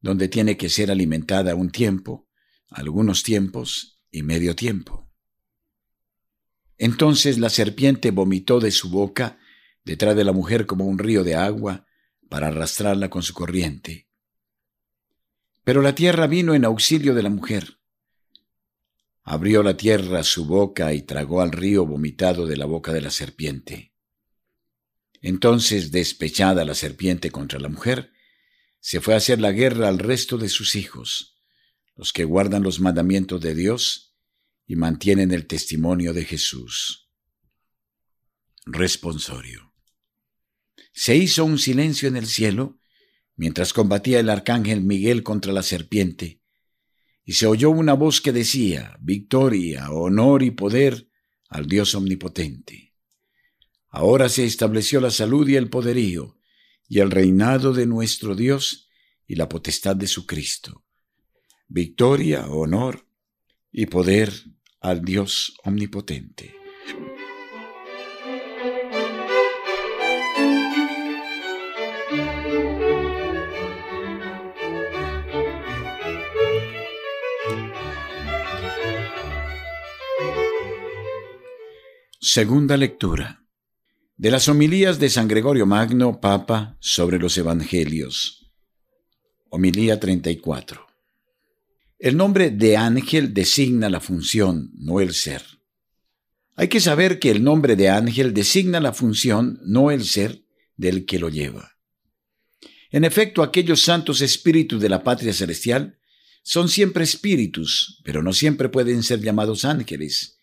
donde 0.00 0.28
tiene 0.28 0.56
que 0.56 0.68
ser 0.68 0.92
alimentada 0.92 1.56
un 1.56 1.70
tiempo, 1.70 2.28
algunos 2.70 3.24
tiempos 3.24 3.98
y 4.12 4.22
medio 4.22 4.54
tiempo. 4.54 5.10
Entonces 6.76 7.38
la 7.38 7.50
serpiente 7.50 8.12
vomitó 8.12 8.60
de 8.60 8.70
su 8.70 8.88
boca 8.88 9.36
detrás 9.84 10.14
de 10.14 10.22
la 10.22 10.32
mujer 10.32 10.64
como 10.66 10.84
un 10.84 10.98
río 10.98 11.24
de 11.24 11.34
agua 11.34 11.87
para 12.28 12.48
arrastrarla 12.48 13.10
con 13.10 13.22
su 13.22 13.34
corriente. 13.34 14.08
Pero 15.64 15.82
la 15.82 15.94
tierra 15.94 16.26
vino 16.26 16.54
en 16.54 16.64
auxilio 16.64 17.14
de 17.14 17.22
la 17.22 17.30
mujer. 17.30 17.78
Abrió 19.22 19.62
la 19.62 19.76
tierra 19.76 20.22
su 20.22 20.46
boca 20.46 20.94
y 20.94 21.02
tragó 21.02 21.42
al 21.42 21.52
río 21.52 21.84
vomitado 21.84 22.46
de 22.46 22.56
la 22.56 22.64
boca 22.64 22.92
de 22.92 23.02
la 23.02 23.10
serpiente. 23.10 23.92
Entonces, 25.20 25.90
despechada 25.90 26.64
la 26.64 26.74
serpiente 26.74 27.30
contra 27.30 27.58
la 27.58 27.68
mujer, 27.68 28.12
se 28.80 29.00
fue 29.00 29.14
a 29.14 29.18
hacer 29.18 29.40
la 29.40 29.52
guerra 29.52 29.88
al 29.88 29.98
resto 29.98 30.38
de 30.38 30.48
sus 30.48 30.76
hijos, 30.76 31.36
los 31.96 32.12
que 32.12 32.24
guardan 32.24 32.62
los 32.62 32.80
mandamientos 32.80 33.40
de 33.40 33.54
Dios 33.54 34.16
y 34.66 34.76
mantienen 34.76 35.32
el 35.32 35.46
testimonio 35.46 36.12
de 36.12 36.24
Jesús. 36.24 37.10
Responsorio. 38.64 39.67
Se 40.92 41.16
hizo 41.16 41.44
un 41.44 41.58
silencio 41.58 42.08
en 42.08 42.16
el 42.16 42.26
cielo 42.26 42.78
mientras 43.36 43.72
combatía 43.72 44.18
el 44.20 44.30
arcángel 44.30 44.82
Miguel 44.82 45.22
contra 45.22 45.52
la 45.52 45.62
serpiente, 45.62 46.40
y 47.24 47.34
se 47.34 47.46
oyó 47.46 47.70
una 47.70 47.92
voz 47.92 48.20
que 48.20 48.32
decía, 48.32 48.96
Victoria, 49.00 49.90
honor 49.92 50.42
y 50.42 50.50
poder 50.50 51.08
al 51.48 51.66
Dios 51.66 51.94
omnipotente. 51.94 52.94
Ahora 53.90 54.28
se 54.28 54.44
estableció 54.44 55.00
la 55.00 55.10
salud 55.10 55.48
y 55.48 55.56
el 55.56 55.70
poderío, 55.70 56.38
y 56.88 57.00
el 57.00 57.10
reinado 57.10 57.72
de 57.72 57.86
nuestro 57.86 58.34
Dios 58.34 58.88
y 59.26 59.36
la 59.36 59.48
potestad 59.48 59.94
de 59.94 60.08
su 60.08 60.26
Cristo. 60.26 60.84
Victoria, 61.68 62.48
honor 62.48 63.06
y 63.70 63.86
poder 63.86 64.32
al 64.80 65.04
Dios 65.04 65.54
omnipotente. 65.64 66.54
Segunda 82.20 82.76
lectura 82.76 83.46
de 84.16 84.32
las 84.32 84.48
homilías 84.48 84.98
de 84.98 85.08
San 85.08 85.28
Gregorio 85.28 85.66
Magno, 85.66 86.20
Papa, 86.20 86.76
sobre 86.80 87.16
los 87.16 87.38
Evangelios. 87.38 88.50
Homilía 89.50 90.00
34. 90.00 90.84
El 92.00 92.16
nombre 92.16 92.50
de 92.50 92.76
ángel 92.76 93.32
designa 93.32 93.88
la 93.88 94.00
función, 94.00 94.72
no 94.74 94.98
el 94.98 95.14
ser. 95.14 95.42
Hay 96.56 96.66
que 96.66 96.80
saber 96.80 97.20
que 97.20 97.30
el 97.30 97.44
nombre 97.44 97.76
de 97.76 97.88
ángel 97.88 98.34
designa 98.34 98.80
la 98.80 98.92
función, 98.92 99.60
no 99.62 99.92
el 99.92 100.04
ser, 100.04 100.42
del 100.76 101.06
que 101.06 101.20
lo 101.20 101.28
lleva. 101.28 101.76
En 102.90 103.04
efecto, 103.04 103.44
aquellos 103.44 103.82
santos 103.82 104.22
espíritus 104.22 104.82
de 104.82 104.88
la 104.88 105.04
patria 105.04 105.32
celestial 105.32 106.00
son 106.42 106.68
siempre 106.68 107.04
espíritus, 107.04 108.00
pero 108.02 108.24
no 108.24 108.32
siempre 108.32 108.68
pueden 108.68 109.04
ser 109.04 109.20
llamados 109.20 109.64
ángeles, 109.64 110.37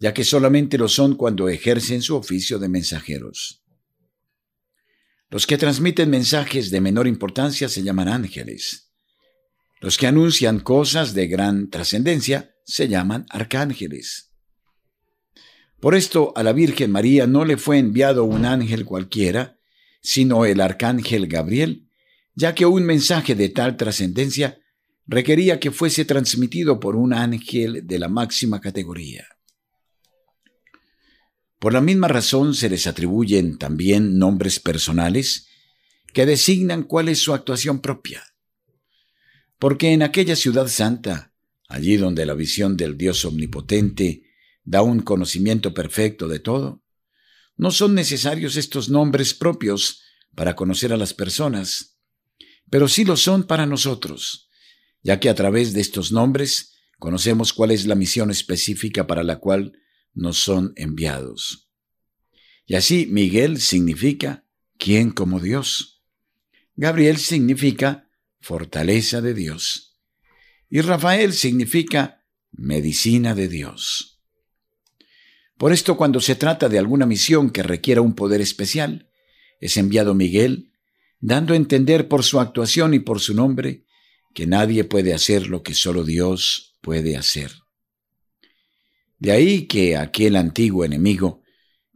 ya 0.00 0.14
que 0.14 0.24
solamente 0.24 0.78
lo 0.78 0.88
son 0.88 1.14
cuando 1.14 1.48
ejercen 1.48 2.00
su 2.00 2.16
oficio 2.16 2.58
de 2.58 2.68
mensajeros. 2.68 3.62
Los 5.28 5.46
que 5.46 5.58
transmiten 5.58 6.10
mensajes 6.10 6.70
de 6.70 6.80
menor 6.80 7.06
importancia 7.06 7.68
se 7.68 7.82
llaman 7.82 8.08
ángeles. 8.08 8.90
Los 9.80 9.98
que 9.98 10.06
anuncian 10.06 10.58
cosas 10.58 11.14
de 11.14 11.28
gran 11.28 11.70
trascendencia 11.70 12.54
se 12.64 12.88
llaman 12.88 13.26
arcángeles. 13.28 14.32
Por 15.80 15.94
esto 15.94 16.32
a 16.34 16.42
la 16.42 16.52
Virgen 16.52 16.90
María 16.90 17.26
no 17.26 17.44
le 17.44 17.56
fue 17.56 17.78
enviado 17.78 18.24
un 18.24 18.44
ángel 18.44 18.84
cualquiera, 18.84 19.58
sino 20.02 20.44
el 20.46 20.60
arcángel 20.60 21.26
Gabriel, 21.26 21.88
ya 22.34 22.54
que 22.54 22.66
un 22.66 22.84
mensaje 22.84 23.34
de 23.34 23.50
tal 23.50 23.76
trascendencia 23.76 24.58
requería 25.06 25.60
que 25.60 25.70
fuese 25.70 26.04
transmitido 26.04 26.80
por 26.80 26.96
un 26.96 27.12
ángel 27.12 27.86
de 27.86 27.98
la 27.98 28.08
máxima 28.08 28.60
categoría. 28.60 29.26
Por 31.60 31.74
la 31.74 31.82
misma 31.82 32.08
razón 32.08 32.54
se 32.54 32.70
les 32.70 32.86
atribuyen 32.86 33.58
también 33.58 34.18
nombres 34.18 34.58
personales 34.58 35.46
que 36.14 36.24
designan 36.24 36.84
cuál 36.84 37.10
es 37.10 37.18
su 37.18 37.34
actuación 37.34 37.80
propia. 37.80 38.24
Porque 39.58 39.92
en 39.92 40.02
aquella 40.02 40.36
ciudad 40.36 40.68
santa, 40.68 41.34
allí 41.68 41.98
donde 41.98 42.24
la 42.24 42.32
visión 42.32 42.78
del 42.78 42.96
Dios 42.96 43.26
omnipotente 43.26 44.22
da 44.64 44.80
un 44.80 45.00
conocimiento 45.00 45.74
perfecto 45.74 46.28
de 46.28 46.38
todo, 46.38 46.82
no 47.58 47.70
son 47.70 47.94
necesarios 47.94 48.56
estos 48.56 48.88
nombres 48.88 49.34
propios 49.34 50.00
para 50.34 50.56
conocer 50.56 50.94
a 50.94 50.96
las 50.96 51.12
personas, 51.12 51.98
pero 52.70 52.88
sí 52.88 53.04
lo 53.04 53.18
son 53.18 53.44
para 53.44 53.66
nosotros, 53.66 54.48
ya 55.02 55.20
que 55.20 55.28
a 55.28 55.34
través 55.34 55.74
de 55.74 55.82
estos 55.82 56.10
nombres 56.10 56.72
conocemos 56.98 57.52
cuál 57.52 57.70
es 57.70 57.84
la 57.84 57.96
misión 57.96 58.30
específica 58.30 59.06
para 59.06 59.22
la 59.22 59.40
cual 59.40 59.74
nos 60.20 60.38
son 60.38 60.72
enviados. 60.76 61.70
Y 62.66 62.76
así 62.76 63.06
Miguel 63.06 63.60
significa 63.60 64.44
¿quién 64.78 65.10
como 65.10 65.40
Dios? 65.40 66.04
Gabriel 66.76 67.18
significa 67.18 68.08
fortaleza 68.40 69.20
de 69.20 69.34
Dios. 69.34 69.98
Y 70.68 70.80
Rafael 70.80 71.32
significa 71.32 72.24
medicina 72.52 73.34
de 73.34 73.48
Dios. 73.48 74.20
Por 75.56 75.72
esto, 75.72 75.96
cuando 75.96 76.20
se 76.20 76.36
trata 76.36 76.68
de 76.68 76.78
alguna 76.78 77.04
misión 77.04 77.50
que 77.50 77.62
requiera 77.62 78.00
un 78.00 78.14
poder 78.14 78.40
especial, 78.40 79.10
es 79.60 79.76
enviado 79.76 80.14
Miguel, 80.14 80.72
dando 81.18 81.52
a 81.52 81.56
entender 81.56 82.08
por 82.08 82.24
su 82.24 82.40
actuación 82.40 82.94
y 82.94 83.00
por 83.00 83.20
su 83.20 83.34
nombre 83.34 83.84
que 84.34 84.46
nadie 84.46 84.84
puede 84.84 85.12
hacer 85.12 85.48
lo 85.48 85.62
que 85.62 85.74
solo 85.74 86.04
Dios 86.04 86.78
puede 86.80 87.16
hacer. 87.16 87.52
De 89.20 89.32
ahí 89.32 89.66
que 89.66 89.96
aquel 89.96 90.34
antiguo 90.34 90.84
enemigo, 90.84 91.42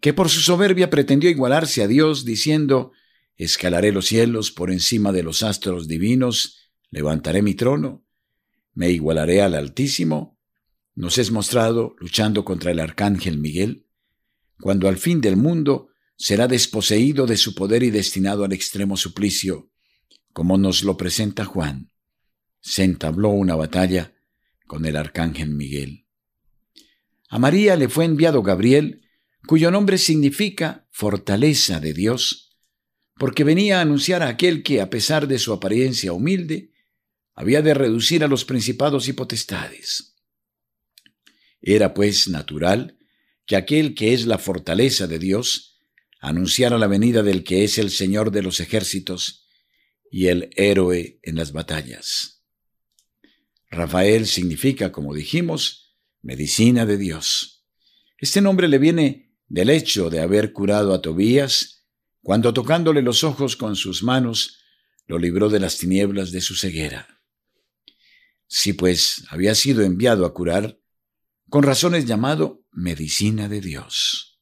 que 0.00 0.12
por 0.12 0.28
su 0.28 0.40
soberbia 0.40 0.90
pretendió 0.90 1.30
igualarse 1.30 1.82
a 1.82 1.88
Dios, 1.88 2.26
diciendo, 2.26 2.92
escalaré 3.36 3.92
los 3.92 4.06
cielos 4.06 4.52
por 4.52 4.70
encima 4.70 5.10
de 5.10 5.22
los 5.22 5.42
astros 5.42 5.88
divinos, 5.88 6.58
levantaré 6.90 7.40
mi 7.40 7.54
trono, 7.54 8.06
me 8.74 8.90
igualaré 8.90 9.40
al 9.40 9.54
Altísimo, 9.54 10.38
nos 10.94 11.16
es 11.16 11.30
mostrado 11.30 11.96
luchando 11.98 12.44
contra 12.44 12.70
el 12.70 12.78
arcángel 12.78 13.38
Miguel, 13.38 13.86
cuando 14.60 14.86
al 14.86 14.98
fin 14.98 15.22
del 15.22 15.36
mundo 15.36 15.88
será 16.16 16.46
desposeído 16.46 17.26
de 17.26 17.38
su 17.38 17.54
poder 17.54 17.82
y 17.82 17.90
destinado 17.90 18.44
al 18.44 18.52
extremo 18.52 18.98
suplicio, 18.98 19.70
como 20.34 20.58
nos 20.58 20.84
lo 20.84 20.98
presenta 20.98 21.46
Juan. 21.46 21.90
Se 22.60 22.84
entabló 22.84 23.30
una 23.30 23.56
batalla 23.56 24.14
con 24.66 24.84
el 24.84 24.96
arcángel 24.96 25.50
Miguel. 25.50 26.03
A 27.34 27.38
María 27.40 27.74
le 27.74 27.88
fue 27.88 28.04
enviado 28.04 28.44
Gabriel, 28.44 29.02
cuyo 29.48 29.72
nombre 29.72 29.98
significa 29.98 30.86
fortaleza 30.92 31.80
de 31.80 31.92
Dios, 31.92 32.56
porque 33.16 33.42
venía 33.42 33.78
a 33.78 33.80
anunciar 33.80 34.22
a 34.22 34.28
aquel 34.28 34.62
que, 34.62 34.80
a 34.80 34.88
pesar 34.88 35.26
de 35.26 35.40
su 35.40 35.52
apariencia 35.52 36.12
humilde, 36.12 36.70
había 37.34 37.60
de 37.60 37.74
reducir 37.74 38.22
a 38.22 38.28
los 38.28 38.44
principados 38.44 39.08
y 39.08 39.14
potestades. 39.14 40.14
Era 41.60 41.92
pues 41.92 42.28
natural 42.28 42.98
que 43.46 43.56
aquel 43.56 43.96
que 43.96 44.14
es 44.14 44.26
la 44.26 44.38
fortaleza 44.38 45.08
de 45.08 45.18
Dios 45.18 45.80
anunciara 46.20 46.78
la 46.78 46.86
venida 46.86 47.24
del 47.24 47.42
que 47.42 47.64
es 47.64 47.78
el 47.78 47.90
Señor 47.90 48.30
de 48.30 48.42
los 48.42 48.60
ejércitos 48.60 49.48
y 50.08 50.28
el 50.28 50.50
héroe 50.54 51.18
en 51.24 51.34
las 51.34 51.50
batallas. 51.50 52.44
Rafael 53.72 54.28
significa, 54.28 54.92
como 54.92 55.12
dijimos, 55.12 55.83
medicina 56.24 56.86
de 56.86 56.96
Dios. 56.96 57.64
Este 58.18 58.40
nombre 58.40 58.66
le 58.66 58.78
viene 58.78 59.36
del 59.46 59.68
hecho 59.68 60.08
de 60.08 60.20
haber 60.20 60.52
curado 60.52 60.94
a 60.94 61.02
Tobías 61.02 61.86
cuando 62.22 62.54
tocándole 62.54 63.02
los 63.02 63.22
ojos 63.22 63.56
con 63.56 63.76
sus 63.76 64.02
manos 64.02 64.58
lo 65.06 65.18
libró 65.18 65.50
de 65.50 65.60
las 65.60 65.76
tinieblas 65.76 66.32
de 66.32 66.40
su 66.40 66.56
ceguera. 66.56 67.20
Si 68.46 68.72
pues 68.72 69.24
había 69.28 69.54
sido 69.54 69.82
enviado 69.82 70.24
a 70.24 70.32
curar, 70.32 70.80
con 71.50 71.62
razón 71.62 71.94
es 71.94 72.06
llamado 72.06 72.64
medicina 72.72 73.48
de 73.48 73.60
Dios. 73.60 74.40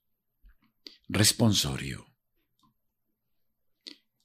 Responsorio. 1.09 2.07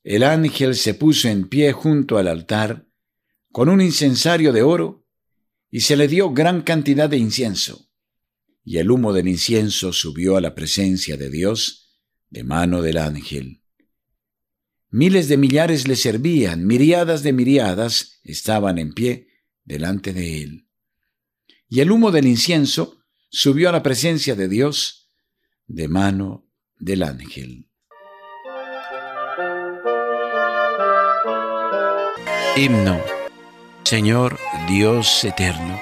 El 0.04 0.24
ángel 0.24 0.76
se 0.76 0.94
puso 0.94 1.28
en 1.28 1.50
pie 1.50 1.74
junto 1.74 2.20
al 2.20 2.28
altar 2.28 2.88
con 3.52 3.68
un 3.68 3.82
incensario 3.82 4.54
de 4.54 4.62
oro 4.62 5.07
y 5.70 5.82
se 5.82 5.96
le 5.96 6.08
dio 6.08 6.32
gran 6.32 6.62
cantidad 6.62 7.10
de 7.10 7.18
incienso, 7.18 7.90
y 8.64 8.78
el 8.78 8.92
humo 8.92 9.14
del 9.14 9.28
incienso 9.28 9.94
subió 9.94 10.38
a 10.38 10.42
la 10.42 10.56
presencia 10.56 11.18
de 11.18 11.30
Dios 11.30 12.00
de 12.30 12.44
mano 12.44 12.82
del 12.82 12.98
ángel. 12.98 13.64
Miles 14.90 15.28
de 15.28 15.38
millares 15.38 15.88
le 15.88 15.96
servían, 15.96 16.66
miriadas 16.66 17.24
de 17.24 17.34
miriadas 17.34 18.20
estaban 18.24 18.78
en 18.78 18.94
pie 18.94 19.28
delante 19.66 20.14
de 20.14 20.42
él 20.44 20.68
y 21.70 21.82
el 21.82 21.92
humo 21.92 22.12
del 22.12 22.28
incienso 22.28 23.04
subió 23.30 23.70
a 23.70 23.72
la 23.72 23.84
presencia 23.84 24.36
de 24.36 24.48
Dios 24.48 25.12
de 25.68 25.88
mano 25.88 26.48
del 26.78 27.04
ángel. 27.04 27.70
Himno, 32.56 33.00
Señor 33.88 34.38
Dios 34.68 35.24
eterno. 35.24 35.82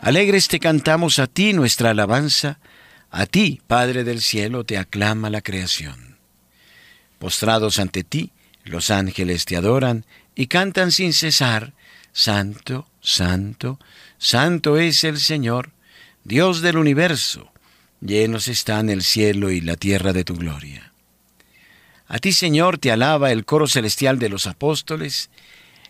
Alegres 0.00 0.48
te 0.48 0.58
cantamos 0.58 1.18
a 1.18 1.26
ti 1.26 1.52
nuestra 1.52 1.90
alabanza, 1.90 2.60
a 3.10 3.26
ti, 3.26 3.60
Padre 3.66 4.04
del 4.04 4.22
cielo, 4.22 4.64
te 4.64 4.78
aclama 4.78 5.28
la 5.28 5.42
creación. 5.42 6.16
Postrados 7.18 7.78
ante 7.78 8.04
ti, 8.04 8.32
los 8.64 8.88
ángeles 8.88 9.44
te 9.44 9.58
adoran 9.58 10.06
y 10.34 10.46
cantan 10.46 10.90
sin 10.90 11.12
cesar, 11.12 11.74
Santo, 12.14 12.88
Santo, 13.02 13.78
Santo 14.16 14.78
es 14.78 15.04
el 15.04 15.20
Señor, 15.20 15.72
Dios 16.24 16.62
del 16.62 16.78
universo, 16.78 17.52
llenos 18.00 18.48
están 18.48 18.88
el 18.88 19.02
cielo 19.02 19.50
y 19.50 19.60
la 19.60 19.76
tierra 19.76 20.14
de 20.14 20.24
tu 20.24 20.36
gloria. 20.36 20.90
A 22.06 22.18
ti, 22.18 22.32
Señor, 22.32 22.78
te 22.78 22.90
alaba 22.90 23.30
el 23.30 23.44
coro 23.44 23.66
celestial 23.66 24.18
de 24.18 24.30
los 24.30 24.46
apóstoles, 24.46 25.28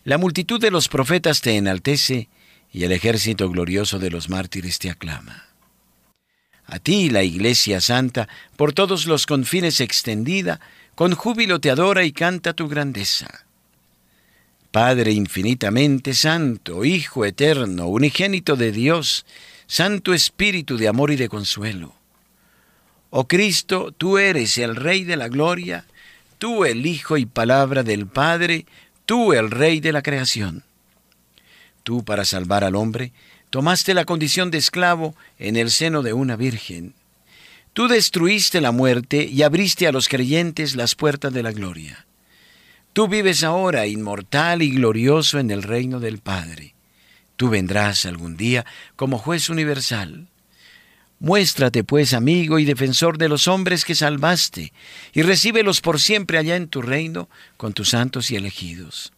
la 0.09 0.17
multitud 0.17 0.59
de 0.59 0.71
los 0.71 0.89
profetas 0.89 1.43
te 1.43 1.59
enaltece, 1.59 2.31
y 2.73 2.85
el 2.85 2.93
ejército 2.93 3.51
glorioso 3.51 3.99
de 3.99 4.09
los 4.09 4.31
mártires 4.31 4.79
te 4.79 4.89
aclama. 4.89 5.49
A 6.65 6.79
ti, 6.79 7.11
la 7.11 7.25
Iglesia 7.25 7.83
Santa, 7.83 8.27
por 8.57 8.73
todos 8.73 9.05
los 9.05 9.27
confines 9.27 9.83
extendida, 9.83 10.61
con 10.95 11.15
júbilo 11.15 11.61
te 11.61 11.69
adora 11.69 12.05
y 12.05 12.13
canta 12.13 12.55
tu 12.55 12.69
grandeza. 12.69 13.45
Padre 14.71 15.13
infinitamente 15.13 16.15
santo, 16.15 16.87
Hijo 16.87 17.27
eterno, 17.27 17.89
unigénito 17.89 18.57
de 18.57 18.73
Dios, 18.73 19.27
Santo 19.67 20.15
Espíritu 20.15 20.79
de 20.79 20.89
amor 20.89 21.11
y 21.11 21.17
de 21.17 21.29
consuelo. 21.29 21.93
Oh 23.11 23.29
Cristo, 23.29 23.93
tú 23.93 24.17
eres 24.17 24.57
el 24.57 24.75
Rey 24.75 25.05
de 25.05 25.19
la 25.19 25.29
gloria, 25.29 25.85
tú 26.39 26.65
el 26.65 26.87
Hijo 26.87 27.19
y 27.19 27.27
palabra 27.27 27.83
del 27.83 28.07
Padre, 28.07 28.65
tú 29.09 29.33
el 29.33 29.51
Rey 29.51 29.81
de 29.81 29.91
la 29.91 30.03
creación. 30.03 30.65
Tú 31.83 32.05
para 32.05 32.27
salvar 32.27 32.63
al 32.63 32.77
hombre, 32.77 33.15
tomaste 33.49 33.95
la 33.95 34.05
condición 34.05 34.51
de 34.51 34.59
esclavo 34.59 35.17
en 35.39 35.57
el 35.57 35.71
seno 35.71 36.03
de 36.03 36.13
una 36.13 36.37
virgen. 36.37 36.93
Tú 37.73 37.89
destruiste 37.89 38.61
la 38.61 38.71
muerte 38.71 39.25
y 39.25 39.43
abriste 39.45 39.87
a 39.87 39.93
los 39.93 40.09
creyentes 40.09 40.77
las 40.77 40.95
puertas 40.95 41.33
de 41.33 41.43
la 41.43 41.53
gloria. 41.53 42.05
Tú 42.93 43.09
vives 43.09 43.45
ahora 43.45 43.87
inmortal 43.87 44.61
y 44.61 44.73
glorioso 44.73 45.39
en 45.39 45.51
el 45.51 45.63
reino 45.63 46.01
del 46.01 46.19
Padre. 46.19 46.75
Tú 47.37 47.49
vendrás 47.49 48.05
algún 48.05 48.37
día 48.37 48.67
como 48.95 49.17
juez 49.17 49.49
universal. 49.49 50.27
Muéstrate, 51.21 51.83
pues, 51.83 52.13
amigo 52.13 52.59
y 52.59 52.65
defensor 52.65 53.19
de 53.19 53.29
los 53.29 53.49
hombres 53.49 53.85
que 53.85 53.95
salvaste, 53.95 54.73
y 55.13 55.23
recíbelos 55.23 55.81
por 55.81 56.01
siempre 56.01 56.39
allá 56.39 56.55
en 56.57 56.69
tu 56.69 56.81
reino 56.81 57.29
con 57.57 57.73
tus 57.73 57.91
santos 57.91 58.31
y 58.31 58.37
elegidos. 58.37 59.13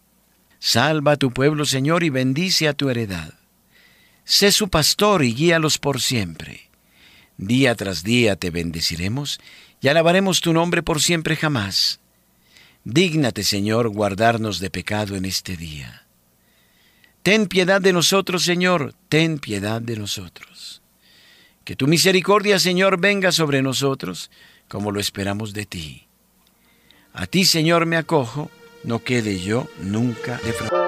Salva 0.59 1.13
a 1.13 1.17
tu 1.17 1.31
pueblo, 1.33 1.65
Señor, 1.65 2.03
y 2.03 2.11
bendice 2.11 2.69
a 2.69 2.73
tu 2.73 2.89
heredad. 2.89 3.35
Sé 4.25 4.53
su 4.53 4.69
pastor 4.69 5.25
y 5.25 5.35
guíalos 5.35 5.79
por 5.79 6.01
siempre. 6.01 6.71
Día 7.37 7.75
tras 7.75 8.03
día 8.03 8.37
te 8.37 8.51
bendeciremos 8.51 9.41
y 9.81 9.89
alabaremos 9.89 10.41
tu 10.41 10.53
nombre 10.53 10.83
por 10.83 11.01
siempre 11.01 11.37
jamás. 11.37 12.01
Dígnate, 12.85 13.45
Señor, 13.45 13.89
guardarnos 13.89 14.59
de 14.59 14.71
pecado 14.71 15.17
en 15.17 15.25
este 15.25 15.57
día. 15.57 16.07
Ten 17.23 17.47
piedad 17.47 17.81
de 17.81 17.93
nosotros, 17.93 18.45
Señor, 18.45 18.95
ten 19.09 19.39
piedad 19.39 19.83
de 19.83 19.97
nosotros. 19.97 20.50
Que 21.71 21.77
tu 21.77 21.87
misericordia, 21.87 22.59
Señor, 22.59 22.99
venga 22.99 23.31
sobre 23.31 23.63
nosotros, 23.63 24.29
como 24.67 24.91
lo 24.91 24.99
esperamos 24.99 25.53
de 25.53 25.67
ti. 25.67 26.09
A 27.13 27.29
ti, 27.29 27.45
Señor, 27.45 27.87
me 27.87 27.97
acojo, 27.97 28.51
no 28.83 29.05
quede 29.05 29.39
yo 29.39 29.69
nunca 29.79 30.41
defraudado. 30.45 30.80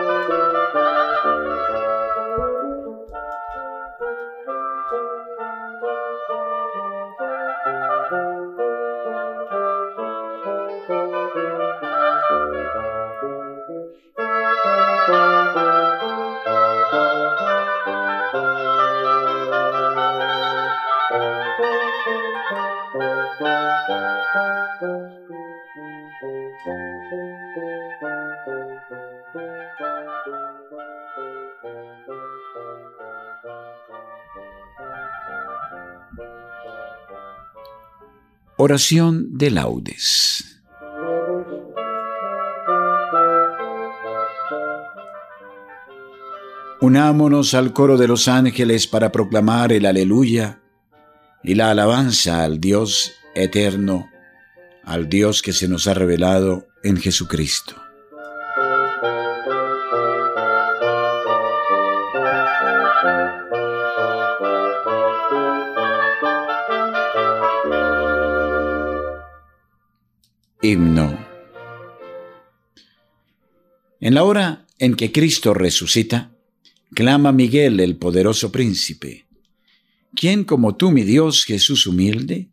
Oración 38.64 39.37
de 39.37 39.51
laudes. 39.51 40.62
Unámonos 46.81 47.55
al 47.55 47.72
coro 47.72 47.96
de 47.98 48.07
los 48.07 48.29
ángeles 48.29 48.87
para 48.87 49.11
proclamar 49.11 49.72
el 49.72 49.85
aleluya 49.85 50.62
y 51.42 51.57
la 51.57 51.72
alabanza 51.72 52.44
al 52.44 52.61
Dios 52.61 53.11
eterno, 53.35 54.09
al 54.85 55.09
Dios 55.09 55.42
que 55.42 55.53
se 55.53 55.66
nos 55.66 55.88
ha 55.88 55.94
revelado 55.94 56.68
en 56.85 56.98
Jesucristo. 56.98 57.75
En 74.00 74.14
la 74.14 74.24
hora 74.24 74.66
en 74.78 74.94
que 74.94 75.12
Cristo 75.12 75.52
resucita, 75.52 76.32
clama 76.94 77.30
Miguel 77.32 77.78
el 77.80 77.96
poderoso 77.96 78.50
príncipe. 78.50 79.26
¿Quién 80.14 80.44
como 80.44 80.76
tú, 80.76 80.90
mi 80.90 81.02
Dios 81.04 81.44
Jesús 81.44 81.87
humilde? 81.87 82.48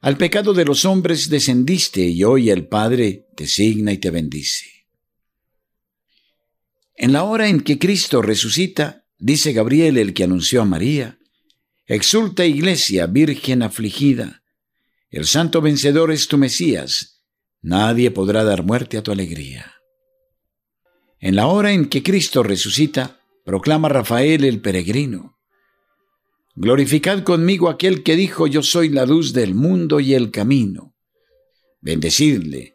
Al 0.00 0.16
pecado 0.16 0.54
de 0.54 0.64
los 0.64 0.84
hombres 0.84 1.28
descendiste 1.30 2.04
y 2.04 2.24
hoy 2.24 2.50
el 2.50 2.66
Padre 2.66 3.26
te 3.36 3.46
signa 3.46 3.92
y 3.92 3.98
te 3.98 4.10
bendice. 4.10 4.66
En 6.96 7.12
la 7.12 7.24
hora 7.24 7.48
en 7.48 7.60
que 7.60 7.78
Cristo 7.78 8.22
resucita, 8.22 9.06
dice 9.18 9.52
Gabriel 9.52 9.98
el 9.98 10.14
que 10.14 10.24
anunció 10.24 10.62
a 10.62 10.64
María, 10.64 11.18
exulta 11.86 12.44
iglesia, 12.44 13.06
virgen 13.06 13.62
afligida, 13.62 14.43
el 15.14 15.26
santo 15.26 15.60
vencedor 15.60 16.10
es 16.10 16.26
tu 16.26 16.38
Mesías. 16.38 17.22
Nadie 17.62 18.10
podrá 18.10 18.42
dar 18.42 18.64
muerte 18.64 18.98
a 18.98 19.02
tu 19.04 19.12
alegría. 19.12 19.76
En 21.20 21.36
la 21.36 21.46
hora 21.46 21.70
en 21.70 21.88
que 21.88 22.02
Cristo 22.02 22.42
resucita, 22.42 23.20
proclama 23.44 23.88
Rafael 23.88 24.42
el 24.42 24.60
peregrino. 24.60 25.38
Glorificad 26.56 27.22
conmigo 27.22 27.68
aquel 27.68 28.02
que 28.02 28.16
dijo 28.16 28.48
yo 28.48 28.64
soy 28.64 28.88
la 28.88 29.06
luz 29.06 29.32
del 29.32 29.54
mundo 29.54 30.00
y 30.00 30.14
el 30.14 30.32
camino. 30.32 30.96
Bendecidle, 31.80 32.74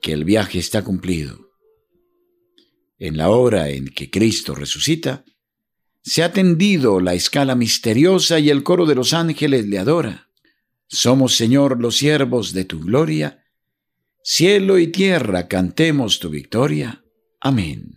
que 0.00 0.12
el 0.12 0.24
viaje 0.24 0.58
está 0.58 0.82
cumplido. 0.82 1.52
En 2.98 3.16
la 3.16 3.30
hora 3.30 3.68
en 3.68 3.86
que 3.86 4.10
Cristo 4.10 4.56
resucita, 4.56 5.24
se 6.02 6.24
ha 6.24 6.32
tendido 6.32 6.98
la 6.98 7.14
escala 7.14 7.54
misteriosa 7.54 8.40
y 8.40 8.50
el 8.50 8.64
coro 8.64 8.84
de 8.84 8.96
los 8.96 9.12
ángeles 9.12 9.66
le 9.66 9.78
adora. 9.78 10.31
Somos, 10.94 11.36
Señor, 11.36 11.80
los 11.80 11.96
siervos 11.96 12.52
de 12.52 12.66
tu 12.66 12.78
gloria. 12.78 13.46
Cielo 14.22 14.78
y 14.78 14.88
tierra 14.88 15.48
cantemos 15.48 16.20
tu 16.20 16.28
victoria. 16.28 17.02
Amén. 17.40 17.96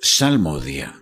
Salmodia. 0.00 1.01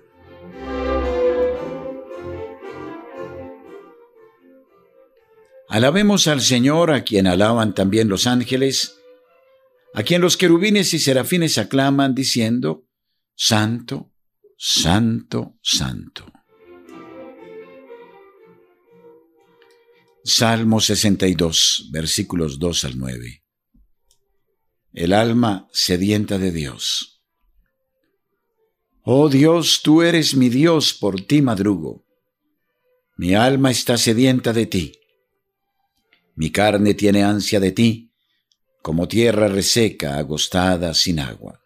Alabemos 5.70 6.26
al 6.26 6.40
Señor, 6.40 6.90
a 6.90 7.04
quien 7.04 7.28
alaban 7.28 7.76
también 7.76 8.08
los 8.08 8.26
ángeles, 8.26 8.98
a 9.94 10.02
quien 10.02 10.20
los 10.20 10.36
querubines 10.36 10.92
y 10.94 10.98
serafines 10.98 11.58
aclaman 11.58 12.12
diciendo, 12.12 12.88
Santo, 13.36 14.12
Santo, 14.58 15.60
Santo. 15.62 16.26
Salmo 20.24 20.80
62, 20.80 21.90
versículos 21.92 22.58
2 22.58 22.84
al 22.86 22.98
9. 22.98 23.44
El 24.92 25.12
alma 25.12 25.68
sedienta 25.72 26.38
de 26.38 26.50
Dios. 26.50 27.22
Oh 29.02 29.28
Dios, 29.28 29.82
tú 29.84 30.02
eres 30.02 30.34
mi 30.34 30.48
Dios, 30.48 30.94
por 30.94 31.20
ti 31.20 31.42
madrugo. 31.42 32.04
Mi 33.16 33.36
alma 33.36 33.70
está 33.70 33.96
sedienta 33.96 34.52
de 34.52 34.66
ti. 34.66 34.99
Mi 36.40 36.50
carne 36.50 36.94
tiene 36.94 37.22
ansia 37.22 37.60
de 37.60 37.70
ti, 37.70 38.14
como 38.80 39.06
tierra 39.06 39.46
reseca, 39.48 40.16
agostada, 40.16 40.94
sin 40.94 41.20
agua. 41.20 41.60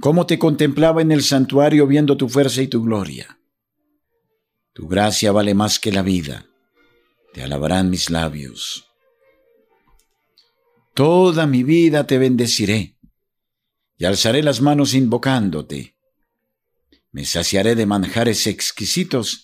Cómo 0.00 0.24
te 0.24 0.38
contemplaba 0.38 1.02
en 1.02 1.10
el 1.10 1.24
santuario 1.24 1.88
viendo 1.88 2.16
tu 2.16 2.28
fuerza 2.28 2.62
y 2.62 2.68
tu 2.68 2.84
gloria. 2.84 3.40
Tu 4.72 4.86
gracia 4.86 5.32
vale 5.32 5.52
más 5.52 5.80
que 5.80 5.90
la 5.90 6.02
vida, 6.02 6.46
te 7.32 7.42
alabarán 7.42 7.90
mis 7.90 8.08
labios. 8.08 8.86
Toda 10.94 11.48
mi 11.48 11.64
vida 11.64 12.06
te 12.06 12.18
bendeciré, 12.18 12.96
y 13.98 14.04
alzaré 14.04 14.44
las 14.44 14.60
manos 14.60 14.94
invocándote. 14.94 15.96
Me 17.10 17.24
saciaré 17.24 17.74
de 17.74 17.86
manjares 17.86 18.46
exquisitos, 18.46 19.43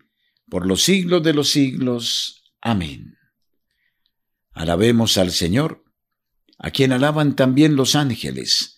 por 0.51 0.67
los 0.67 0.83
siglos 0.83 1.23
de 1.23 1.33
los 1.33 1.49
siglos. 1.49 2.43
Amén. 2.59 3.17
Alabemos 4.51 5.17
al 5.17 5.31
Señor, 5.31 5.85
a 6.59 6.71
quien 6.71 6.91
alaban 6.91 7.37
también 7.37 7.77
los 7.77 7.95
ángeles, 7.95 8.77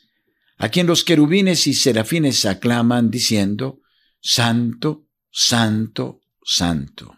a 0.58 0.70
quien 0.70 0.86
los 0.86 1.04
querubines 1.04 1.66
y 1.66 1.74
serafines 1.74 2.46
aclaman 2.46 3.10
diciendo, 3.10 3.82
Santo, 4.22 5.08
Santo, 5.32 6.22
Santo. 6.46 7.18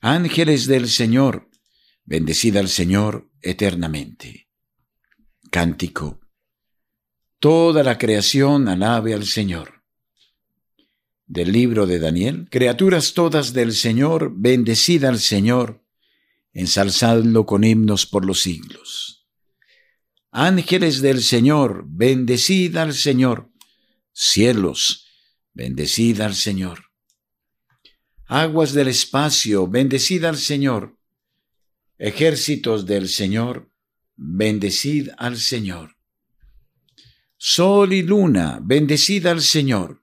Ángeles 0.00 0.66
del 0.66 0.88
Señor, 0.88 1.48
bendecid 2.04 2.56
al 2.56 2.68
Señor 2.68 3.30
eternamente. 3.40 4.48
Cántico. 5.52 6.18
Toda 7.38 7.84
la 7.84 7.98
creación 7.98 8.66
alabe 8.66 9.14
al 9.14 9.26
Señor. 9.26 9.77
Del 11.28 11.52
libro 11.52 11.86
de 11.86 11.98
Daniel, 11.98 12.48
criaturas 12.50 13.12
todas 13.12 13.52
del 13.52 13.74
Señor, 13.74 14.32
bendecid 14.34 15.04
al 15.04 15.20
Señor, 15.20 15.84
ensalzadlo 16.54 17.44
con 17.44 17.64
himnos 17.64 18.06
por 18.06 18.24
los 18.24 18.40
siglos. 18.40 19.28
Ángeles 20.30 21.02
del 21.02 21.22
Señor, 21.22 21.84
bendecid 21.86 22.74
al 22.78 22.94
Señor. 22.94 23.50
Cielos, 24.10 25.06
bendecid 25.52 26.18
al 26.22 26.34
Señor. 26.34 26.84
Aguas 28.24 28.72
del 28.72 28.88
espacio, 28.88 29.68
bendecid 29.68 30.24
al 30.24 30.38
Señor. 30.38 30.96
Ejércitos 31.98 32.86
del 32.86 33.06
Señor, 33.06 33.70
bendecid 34.16 35.10
al 35.18 35.36
Señor. 35.36 35.96
Sol 37.36 37.92
y 37.92 38.02
luna, 38.02 38.60
bendecid 38.62 39.26
al 39.26 39.42
Señor. 39.42 40.02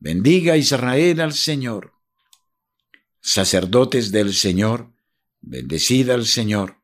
bendiga 0.00 0.56
Israel 0.56 1.20
al 1.20 1.32
Señor. 1.32 1.92
Sacerdotes 3.20 4.10
del 4.10 4.34
Señor, 4.34 4.92
bendecida 5.40 6.14
al 6.14 6.26
Señor. 6.26 6.82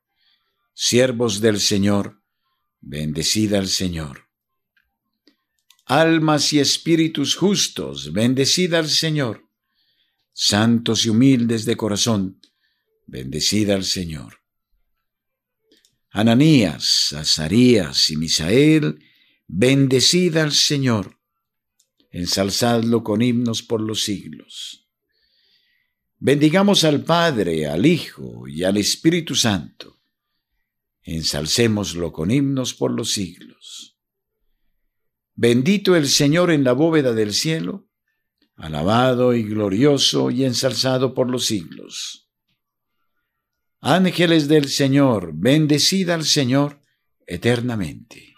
Siervos 0.74 1.40
del 1.40 1.58
Señor, 1.58 2.22
bendecida 2.80 3.58
al 3.58 3.66
Señor 3.66 4.26
almas 5.86 6.52
y 6.52 6.58
espíritus 6.58 7.36
justos, 7.36 8.12
bendecida 8.12 8.78
al 8.78 8.88
Señor. 8.88 9.48
Santos 10.32 11.06
y 11.06 11.08
humildes 11.08 11.64
de 11.64 11.76
corazón, 11.76 12.40
bendecida 13.06 13.74
al 13.74 13.84
Señor. 13.84 14.40
Ananías, 16.10 17.12
Azarías 17.12 18.10
y 18.10 18.16
Misael, 18.16 18.98
bendecida 19.46 20.42
al 20.42 20.52
Señor. 20.52 21.15
Ensalzadlo 22.16 23.04
con 23.04 23.20
himnos 23.20 23.62
por 23.62 23.82
los 23.82 24.02
siglos. 24.04 24.88
Bendigamos 26.16 26.82
al 26.84 27.04
Padre, 27.04 27.66
al 27.66 27.84
Hijo 27.84 28.48
y 28.48 28.64
al 28.64 28.78
Espíritu 28.78 29.34
Santo. 29.34 30.00
Ensalcémoslo 31.02 32.12
con 32.12 32.30
himnos 32.30 32.72
por 32.72 32.90
los 32.90 33.12
siglos. 33.12 33.98
Bendito 35.34 35.94
el 35.94 36.08
Señor 36.08 36.50
en 36.50 36.64
la 36.64 36.72
bóveda 36.72 37.12
del 37.12 37.34
cielo, 37.34 37.90
alabado 38.54 39.34
y 39.34 39.42
glorioso 39.42 40.30
y 40.30 40.46
ensalzado 40.46 41.12
por 41.12 41.28
los 41.28 41.44
siglos. 41.44 42.30
Ángeles 43.80 44.48
del 44.48 44.70
Señor, 44.70 45.32
bendecida 45.34 46.14
al 46.14 46.24
Señor 46.24 46.80
eternamente. 47.26 48.35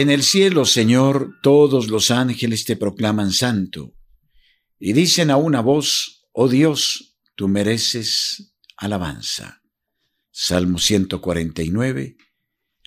En 0.00 0.10
el 0.10 0.22
cielo, 0.22 0.64
Señor, 0.64 1.40
todos 1.42 1.88
los 1.88 2.12
ángeles 2.12 2.64
te 2.64 2.76
proclaman 2.76 3.32
santo 3.32 3.96
y 4.78 4.92
dicen 4.92 5.28
a 5.28 5.36
una 5.36 5.60
voz, 5.60 6.28
oh 6.30 6.46
Dios, 6.46 7.18
tú 7.34 7.48
mereces 7.48 8.54
alabanza. 8.76 9.60
Salmo 10.30 10.78
149, 10.78 12.16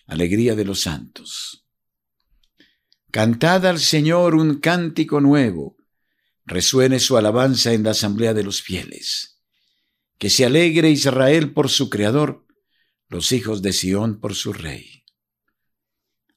Alegría 0.07 0.55
de 0.55 0.63
los 0.63 0.79
Santos. 0.79 1.67
Cantad 3.11 3.65
al 3.65 3.79
Señor 3.79 4.33
un 4.33 4.61
cántico 4.61 5.19
nuevo, 5.19 5.75
resuene 6.45 6.97
su 7.01 7.17
alabanza 7.17 7.73
en 7.73 7.83
la 7.83 7.91
asamblea 7.91 8.33
de 8.33 8.43
los 8.45 8.61
fieles. 8.61 9.41
Que 10.17 10.29
se 10.29 10.45
alegre 10.45 10.89
Israel 10.89 11.51
por 11.51 11.67
su 11.67 11.89
Creador, 11.89 12.47
los 13.09 13.33
hijos 13.33 13.61
de 13.61 13.73
Sión 13.73 14.21
por 14.21 14.33
su 14.33 14.53
Rey. 14.53 15.00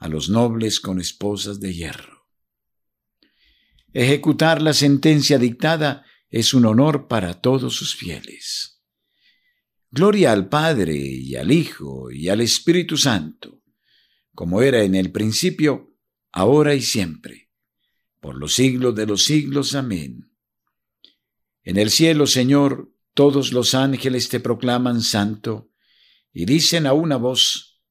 a 0.00 0.08
los 0.08 0.30
nobles 0.30 0.80
con 0.80 0.98
esposas 0.98 1.60
de 1.60 1.74
hierro. 1.74 2.26
Ejecutar 3.92 4.62
la 4.62 4.72
sentencia 4.72 5.38
dictada 5.38 6.04
es 6.30 6.54
un 6.54 6.64
honor 6.64 7.06
para 7.06 7.40
todos 7.40 7.74
sus 7.74 7.94
fieles. 7.94 8.82
Gloria 9.90 10.32
al 10.32 10.48
Padre 10.48 10.96
y 10.96 11.36
al 11.36 11.52
Hijo 11.52 12.10
y 12.10 12.28
al 12.28 12.40
Espíritu 12.40 12.96
Santo, 12.96 13.62
como 14.34 14.62
era 14.62 14.82
en 14.84 14.94
el 14.94 15.12
principio, 15.12 15.94
ahora 16.32 16.74
y 16.74 16.80
siempre, 16.80 17.50
por 18.20 18.36
los 18.36 18.54
siglos 18.54 18.94
de 18.94 19.06
los 19.06 19.24
siglos. 19.24 19.74
Amén. 19.74 20.32
En 21.62 21.76
el 21.76 21.90
cielo, 21.90 22.26
Señor, 22.26 22.94
todos 23.12 23.52
los 23.52 23.74
ángeles 23.74 24.28
te 24.30 24.40
proclaman 24.40 25.02
santo 25.02 25.70
y 26.32 26.46
dicen 26.46 26.86
a 26.86 26.94
una 26.94 27.16
voz, 27.16 27.82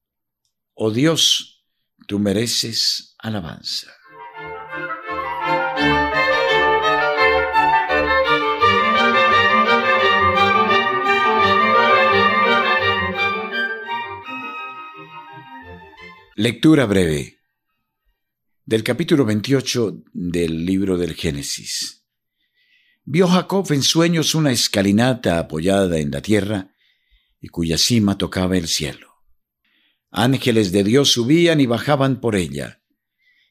Oh 0.74 0.90
Dios, 0.90 1.59
tú 2.10 2.18
mereces 2.18 3.14
alabanza. 3.20 3.86
Lectura 16.34 16.86
breve. 16.86 17.38
del 18.64 18.82
capítulo 18.82 19.24
28 19.24 20.02
del 20.12 20.66
libro 20.66 20.96
del 20.96 21.14
Génesis. 21.14 22.04
Vio 23.04 23.28
Jacob 23.28 23.70
en 23.70 23.82
sueños 23.82 24.34
una 24.34 24.50
escalinata 24.50 25.38
apoyada 25.38 25.98
en 25.98 26.10
la 26.10 26.20
tierra 26.20 26.74
y 27.40 27.46
cuya 27.50 27.78
cima 27.78 28.18
tocaba 28.18 28.56
el 28.56 28.66
cielo. 28.66 29.09
Ángeles 30.10 30.72
de 30.72 30.82
Dios 30.82 31.12
subían 31.12 31.60
y 31.60 31.66
bajaban 31.66 32.20
por 32.20 32.34
ella, 32.34 32.82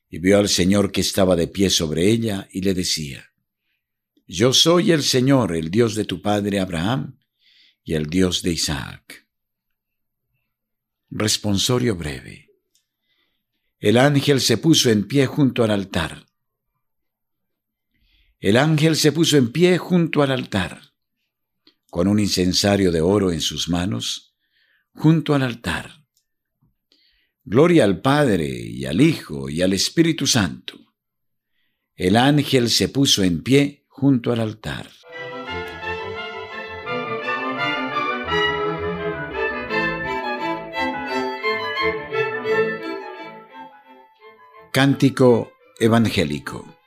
y 0.10 0.20
vio 0.20 0.38
al 0.38 0.50
Señor 0.50 0.92
que 0.92 1.02
estaba 1.02 1.36
de 1.36 1.48
pie 1.48 1.70
sobre 1.70 2.10
ella 2.10 2.50
y 2.52 2.62
le 2.62 2.74
decía, 2.74 3.32
Yo 4.28 4.54
soy 4.54 4.92
el 4.92 5.04
Señor, 5.04 5.56
el 5.56 5.72
Dios 5.72 5.96
de 5.96 6.04
tu 6.04 6.22
padre 6.22 6.60
Abraham 6.60 7.20
y 7.84 7.94
el 7.94 8.08
Dios 8.08 8.42
de 8.42 8.52
Isaac. 8.52 9.28
Responsorio 11.10 11.96
breve. 11.96 12.52
El 13.80 13.98
ángel 13.98 14.42
se 14.42 14.58
puso 14.58 14.90
en 14.90 15.08
pie 15.08 15.26
junto 15.26 15.64
al 15.64 15.72
altar. 15.72 16.26
El 18.40 18.58
ángel 18.58 18.98
se 18.98 19.14
puso 19.14 19.38
en 19.38 19.52
pie 19.52 19.78
junto 19.78 20.22
al 20.22 20.32
altar, 20.32 20.94
con 21.90 22.08
un 22.08 22.20
incensario 22.20 22.92
de 22.92 23.00
oro 23.02 23.32
en 23.32 23.42
sus 23.42 23.70
manos, 23.70 24.36
junto 24.94 25.34
al 25.34 25.44
altar. 25.44 25.99
Gloria 27.52 27.84
al 27.84 28.00
Padre 28.00 28.48
y 28.48 28.86
al 28.86 29.02
Hijo 29.02 29.50
y 29.50 29.64
al 29.64 29.74
Espíritu 29.74 30.28
Santo. 30.28 30.78
El 31.96 32.16
ángel 32.16 32.70
se 32.70 32.90
puso 32.90 33.24
en 33.24 33.42
pie 33.42 33.88
junto 33.88 34.32
al 34.32 34.40
altar. 34.40 34.88
Cántico 44.72 45.52
Evangélico. 45.80 46.78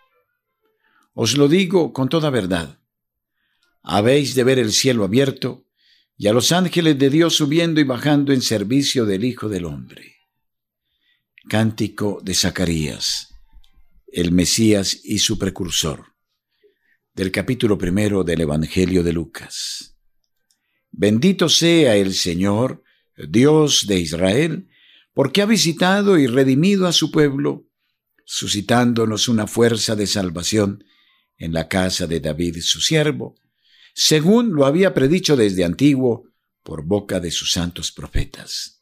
Os 1.15 1.37
lo 1.37 1.49
digo 1.49 1.93
con 1.93 2.09
toda 2.09 2.31
verdad. 2.31 2.79
Habéis 3.83 4.37
de 4.37 4.45
ver 4.45 4.61
el 4.61 4.71
cielo 4.71 5.03
abierto 5.03 5.67
y 6.17 6.29
a 6.29 6.33
los 6.33 6.53
ángeles 6.53 6.97
de 7.01 7.11
Dios 7.11 7.35
subiendo 7.35 7.81
y 7.81 7.85
bajando 7.85 8.33
en 8.33 8.43
servicio 8.43 9.07
del 9.07 9.25
Hijo 9.25 9.49
del 9.49 9.65
Hombre. 9.65 10.12
Cántico 11.49 12.21
de 12.23 12.35
Zacarías, 12.35 13.35
el 14.07 14.31
Mesías 14.31 15.01
y 15.03 15.19
su 15.19 15.39
precursor, 15.39 16.15
del 17.15 17.33
capítulo 17.33 17.77
primero 17.77 18.23
del 18.23 18.43
Evangelio 18.43 19.03
de 19.03 19.13
Lucas. 19.13 19.97
Bendito 20.93 21.49
sea 21.49 21.97
el 21.97 22.15
Señor, 22.15 22.85
Dios 23.29 23.87
de 23.89 23.99
Israel, 23.99 24.69
porque 25.15 25.43
ha 25.43 25.47
visitado 25.47 26.17
y 26.17 26.29
redimido 26.29 26.87
a 26.87 26.93
su 26.93 27.11
pueblo 27.11 27.67
suscitándonos 28.25 29.29
una 29.29 29.49
fuerza 29.49 29.97
de 29.97 30.07
salvación 30.07 30.85
en 31.39 31.53
la 31.53 31.67
casa 31.69 32.07
de 32.07 32.21
David 32.21 32.59
su 32.61 32.81
siervo, 32.81 33.35
según 33.95 34.53
lo 34.55 34.65
había 34.65 34.95
predicho 34.95 35.37
desde 35.37 35.65
antiguo 35.65 36.31
por 36.63 36.85
boca 36.85 37.19
de 37.19 37.33
sus 37.33 37.51
santos 37.51 37.91
profetas. 37.91 38.82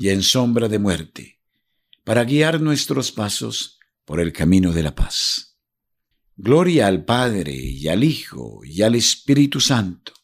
y 0.00 0.08
en 0.08 0.22
sombra 0.22 0.66
de 0.66 0.78
muerte, 0.78 1.40
para 2.04 2.24
guiar 2.24 2.62
nuestros 2.62 3.12
pasos 3.12 3.78
por 4.06 4.18
el 4.18 4.32
camino 4.32 4.72
de 4.72 4.82
la 4.82 4.94
paz. 4.94 5.58
Gloria 6.36 6.86
al 6.86 7.04
Padre 7.04 7.52
y 7.52 7.86
al 7.86 8.02
Hijo 8.02 8.62
y 8.64 8.80
al 8.80 8.94
Espíritu 8.94 9.60
Santo, 9.60 10.14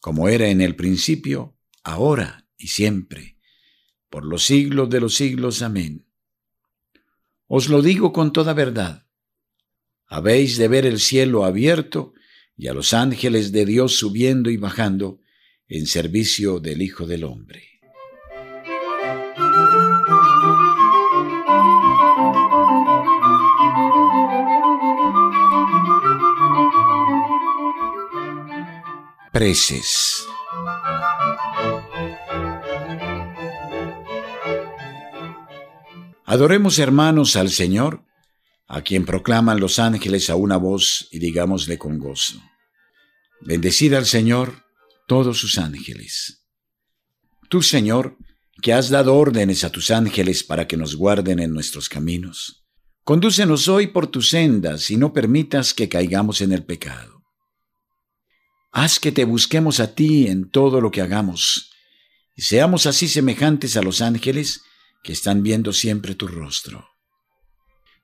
como 0.00 0.28
era 0.28 0.48
en 0.48 0.60
el 0.60 0.74
principio, 0.74 1.56
ahora 1.84 2.48
y 2.58 2.66
siempre, 2.66 3.38
por 4.10 4.24
los 4.24 4.44
siglos 4.44 4.90
de 4.90 4.98
los 4.98 5.14
siglos. 5.14 5.62
Amén. 5.62 6.04
Os 7.46 7.68
lo 7.68 7.82
digo 7.82 8.12
con 8.12 8.32
toda 8.32 8.54
verdad. 8.54 9.06
Habéis 10.08 10.58
de 10.58 10.66
ver 10.66 10.84
el 10.84 10.98
cielo 10.98 11.44
abierto 11.44 12.12
y 12.56 12.66
a 12.66 12.74
los 12.74 12.92
ángeles 12.92 13.52
de 13.52 13.66
Dios 13.66 13.98
subiendo 13.98 14.50
y 14.50 14.56
bajando 14.56 15.20
en 15.68 15.86
servicio 15.86 16.58
del 16.58 16.82
Hijo 16.82 17.06
del 17.06 17.22
Hombre. 17.22 17.75
Preces. 29.36 30.24
Adoremos 36.24 36.78
hermanos 36.78 37.36
al 37.36 37.50
Señor, 37.50 38.02
a 38.66 38.80
quien 38.80 39.04
proclaman 39.04 39.60
los 39.60 39.78
ángeles 39.78 40.30
a 40.30 40.36
una 40.36 40.56
voz 40.56 41.08
y 41.12 41.18
digámosle 41.18 41.76
con 41.76 41.98
gozo. 41.98 42.40
Bendecid 43.42 43.92
al 43.92 44.06
Señor 44.06 44.64
todos 45.06 45.38
sus 45.38 45.58
ángeles. 45.58 46.46
Tú, 47.50 47.60
Señor, 47.60 48.16
que 48.62 48.72
has 48.72 48.88
dado 48.88 49.16
órdenes 49.16 49.64
a 49.64 49.70
tus 49.70 49.90
ángeles 49.90 50.44
para 50.44 50.66
que 50.66 50.78
nos 50.78 50.96
guarden 50.96 51.40
en 51.40 51.52
nuestros 51.52 51.90
caminos, 51.90 52.64
condúcenos 53.04 53.68
hoy 53.68 53.88
por 53.88 54.06
tus 54.06 54.30
sendas 54.30 54.90
y 54.90 54.96
no 54.96 55.12
permitas 55.12 55.74
que 55.74 55.90
caigamos 55.90 56.40
en 56.40 56.52
el 56.52 56.64
pecado. 56.64 57.15
Haz 58.78 59.00
que 59.00 59.10
te 59.10 59.24
busquemos 59.24 59.80
a 59.80 59.94
ti 59.94 60.26
en 60.26 60.50
todo 60.50 60.82
lo 60.82 60.90
que 60.90 61.00
hagamos, 61.00 61.70
y 62.34 62.42
seamos 62.42 62.84
así 62.84 63.08
semejantes 63.08 63.74
a 63.78 63.82
los 63.82 64.02
ángeles, 64.02 64.60
que 65.02 65.14
están 65.14 65.42
viendo 65.42 65.72
siempre 65.72 66.14
tu 66.14 66.28
rostro. 66.28 66.86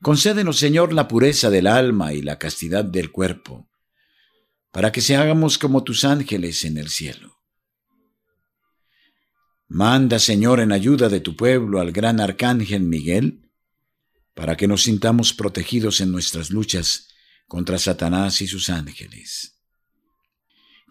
Concédenos, 0.01 0.57
Señor, 0.57 0.95
la 0.95 1.09
pureza 1.09 1.51
del 1.51 1.67
alma 1.67 2.15
y 2.15 2.23
la 2.23 2.39
castidad 2.39 2.87
del 2.87 3.13
cuerpo, 3.13 3.69
para 4.71 4.93
que 4.93 5.03
se 5.03 5.15
hagamos 5.15 5.59
como 5.59 5.85
tus 5.85 6.07
ángeles 6.07 6.65
en 6.65 6.79
el 6.79 6.89
cielo. 6.89 7.37
Manda, 9.69 10.19
Señor, 10.19 10.59
en 10.59 10.73
ayuda 10.73 11.11
de 11.11 11.21
tu 11.21 11.37
pueblo 11.37 11.83
al 11.83 11.93
gran 11.93 12.19
arcángel 12.19 12.85
Miguel, 12.85 13.51
para 14.33 14.57
que 14.57 14.69
nos 14.69 14.85
sintamos 14.85 15.35
protegidos 15.35 16.01
en 16.01 16.11
nuestras 16.11 16.49
luchas 16.49 17.09
contra 17.47 17.77
Satanás 17.77 18.41
y 18.41 18.47
sus 18.47 18.71
ángeles. 18.71 19.59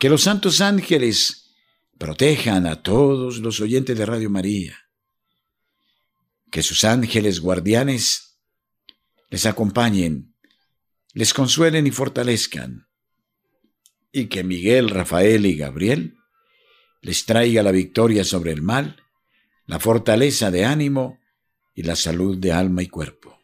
Que 0.02 0.10
los 0.10 0.24
santos 0.24 0.62
ángeles 0.62 1.54
protejan 2.00 2.66
a 2.66 2.82
todos 2.82 3.38
los 3.38 3.60
oyentes 3.60 3.96
de 3.96 4.04
Radio 4.04 4.32
María 4.32 4.76
que 6.50 6.64
sus 6.64 6.84
ángeles 6.86 7.40
guardianes 7.40 8.40
les 9.30 9.46
acompañen, 9.46 10.34
les 11.14 11.36
consuelen 11.36 11.86
y 11.86 11.92
fortalezcan, 11.92 12.88
y 14.12 14.26
que 14.26 14.44
Miguel, 14.44 14.90
Rafael 14.90 15.46
y 15.46 15.56
Gabriel 15.56 16.18
les 17.02 17.28
traiga 17.28 17.62
la 17.62 17.72
victoria 17.72 18.24
sobre 18.24 18.54
el 18.54 18.64
mal, 18.64 19.04
la 19.68 19.80
fortaleza 19.80 20.50
de 20.50 20.66
ánimo 20.66 21.20
y 21.76 21.84
la 21.84 21.96
salud 21.96 22.40
de 22.40 22.52
alma 22.54 22.82
y 22.82 22.88
cuerpo. 22.88 23.40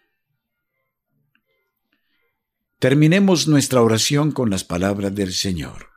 Terminemos 2.80 3.48
nuestra 3.48 3.84
oración 3.84 4.32
con 4.32 4.50
las 4.50 4.64
palabras 4.64 5.14
del 5.14 5.34
Señor. 5.34 5.97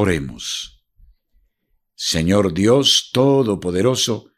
Oremos. 0.00 0.84
Señor 1.96 2.54
Dios 2.54 3.10
Todopoderoso, 3.12 4.30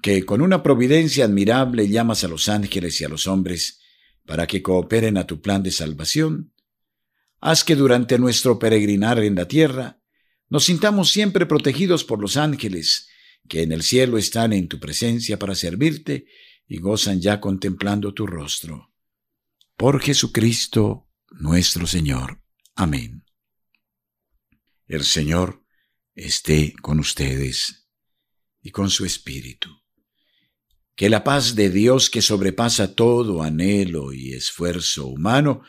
que 0.00 0.24
con 0.24 0.40
una 0.40 0.62
providencia 0.62 1.26
admirable 1.26 1.86
llamas 1.86 2.24
a 2.24 2.28
los 2.28 2.48
ángeles 2.48 2.98
y 2.98 3.04
a 3.04 3.10
los 3.10 3.26
hombres 3.26 3.82
para 4.24 4.46
que 4.46 4.62
cooperen 4.62 5.18
a 5.18 5.26
tu 5.26 5.42
plan 5.42 5.62
de 5.62 5.70
salvación, 5.70 6.54
haz 7.40 7.62
que 7.62 7.76
durante 7.76 8.18
nuestro 8.18 8.58
peregrinar 8.58 9.22
en 9.22 9.34
la 9.34 9.46
tierra 9.46 10.00
nos 10.48 10.64
sintamos 10.64 11.10
siempre 11.10 11.44
protegidos 11.44 12.04
por 12.04 12.18
los 12.18 12.38
ángeles, 12.38 13.10
que 13.50 13.60
en 13.60 13.72
el 13.72 13.82
cielo 13.82 14.16
están 14.16 14.54
en 14.54 14.66
tu 14.66 14.80
presencia 14.80 15.38
para 15.38 15.54
servirte 15.54 16.24
y 16.66 16.78
gozan 16.78 17.20
ya 17.20 17.38
contemplando 17.38 18.14
tu 18.14 18.26
rostro. 18.26 18.94
Por 19.76 20.00
Jesucristo 20.00 21.10
nuestro 21.32 21.86
Señor. 21.86 22.40
Amén. 22.74 23.22
El 24.92 25.04
Señor 25.04 25.64
esté 26.14 26.74
con 26.82 27.00
ustedes 27.00 27.88
y 28.60 28.72
con 28.72 28.90
su 28.90 29.06
Espíritu. 29.06 29.70
Que 30.94 31.08
la 31.08 31.24
paz 31.24 31.54
de 31.54 31.70
Dios 31.70 32.10
que 32.10 32.20
sobrepasa 32.20 32.94
todo 32.94 33.42
anhelo 33.42 34.12
y 34.12 34.34
esfuerzo 34.34 35.06
humano, 35.06 35.62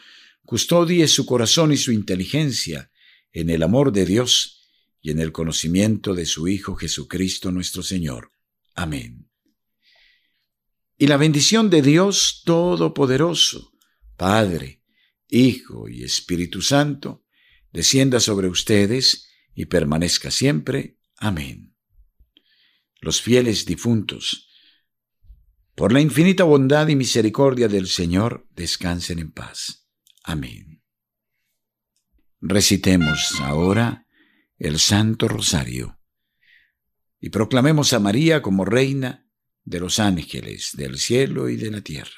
custodie 0.45 1.07
su 1.07 1.25
corazón 1.25 1.71
y 1.71 1.77
su 1.77 1.93
inteligencia 1.93 2.91
en 3.31 3.49
el 3.49 3.63
amor 3.63 3.93
de 3.93 4.05
Dios 4.05 4.67
y 4.99 5.11
en 5.11 5.19
el 5.19 5.31
conocimiento 5.31 6.13
de 6.13 6.25
su 6.25 6.49
Hijo 6.49 6.75
Jesucristo 6.75 7.49
nuestro 7.49 7.81
Señor. 7.81 8.33
Amén. 8.75 9.29
Y 10.97 11.07
la 11.07 11.15
bendición 11.15 11.69
de 11.69 11.81
Dios 11.81 12.41
Todopoderoso, 12.43 13.71
Padre, 14.17 14.83
Hijo 15.29 15.87
y 15.87 16.03
Espíritu 16.03 16.61
Santo, 16.61 17.22
descienda 17.73 18.19
sobre 18.19 18.47
ustedes 18.47 19.27
y 19.53 19.65
permanezca 19.65 20.31
siempre. 20.31 20.99
Amén. 21.17 21.75
Los 23.01 23.21
fieles 23.21 23.65
difuntos, 23.65 24.47
por 25.75 25.91
la 25.91 25.99
infinita 25.99 26.43
bondad 26.43 26.87
y 26.87 26.95
misericordia 26.95 27.67
del 27.67 27.87
Señor, 27.87 28.47
descansen 28.51 29.19
en 29.19 29.31
paz. 29.31 29.89
Amén. 30.23 30.83
Recitemos 32.39 33.39
ahora 33.41 34.05
el 34.57 34.79
Santo 34.79 35.27
Rosario 35.27 35.99
y 37.19 37.29
proclamemos 37.29 37.93
a 37.93 37.99
María 37.99 38.41
como 38.41 38.65
Reina 38.65 39.27
de 39.63 39.79
los 39.79 39.99
ángeles 39.99 40.71
del 40.73 40.99
cielo 40.99 41.49
y 41.49 41.55
de 41.55 41.71
la 41.71 41.81
tierra. 41.81 42.11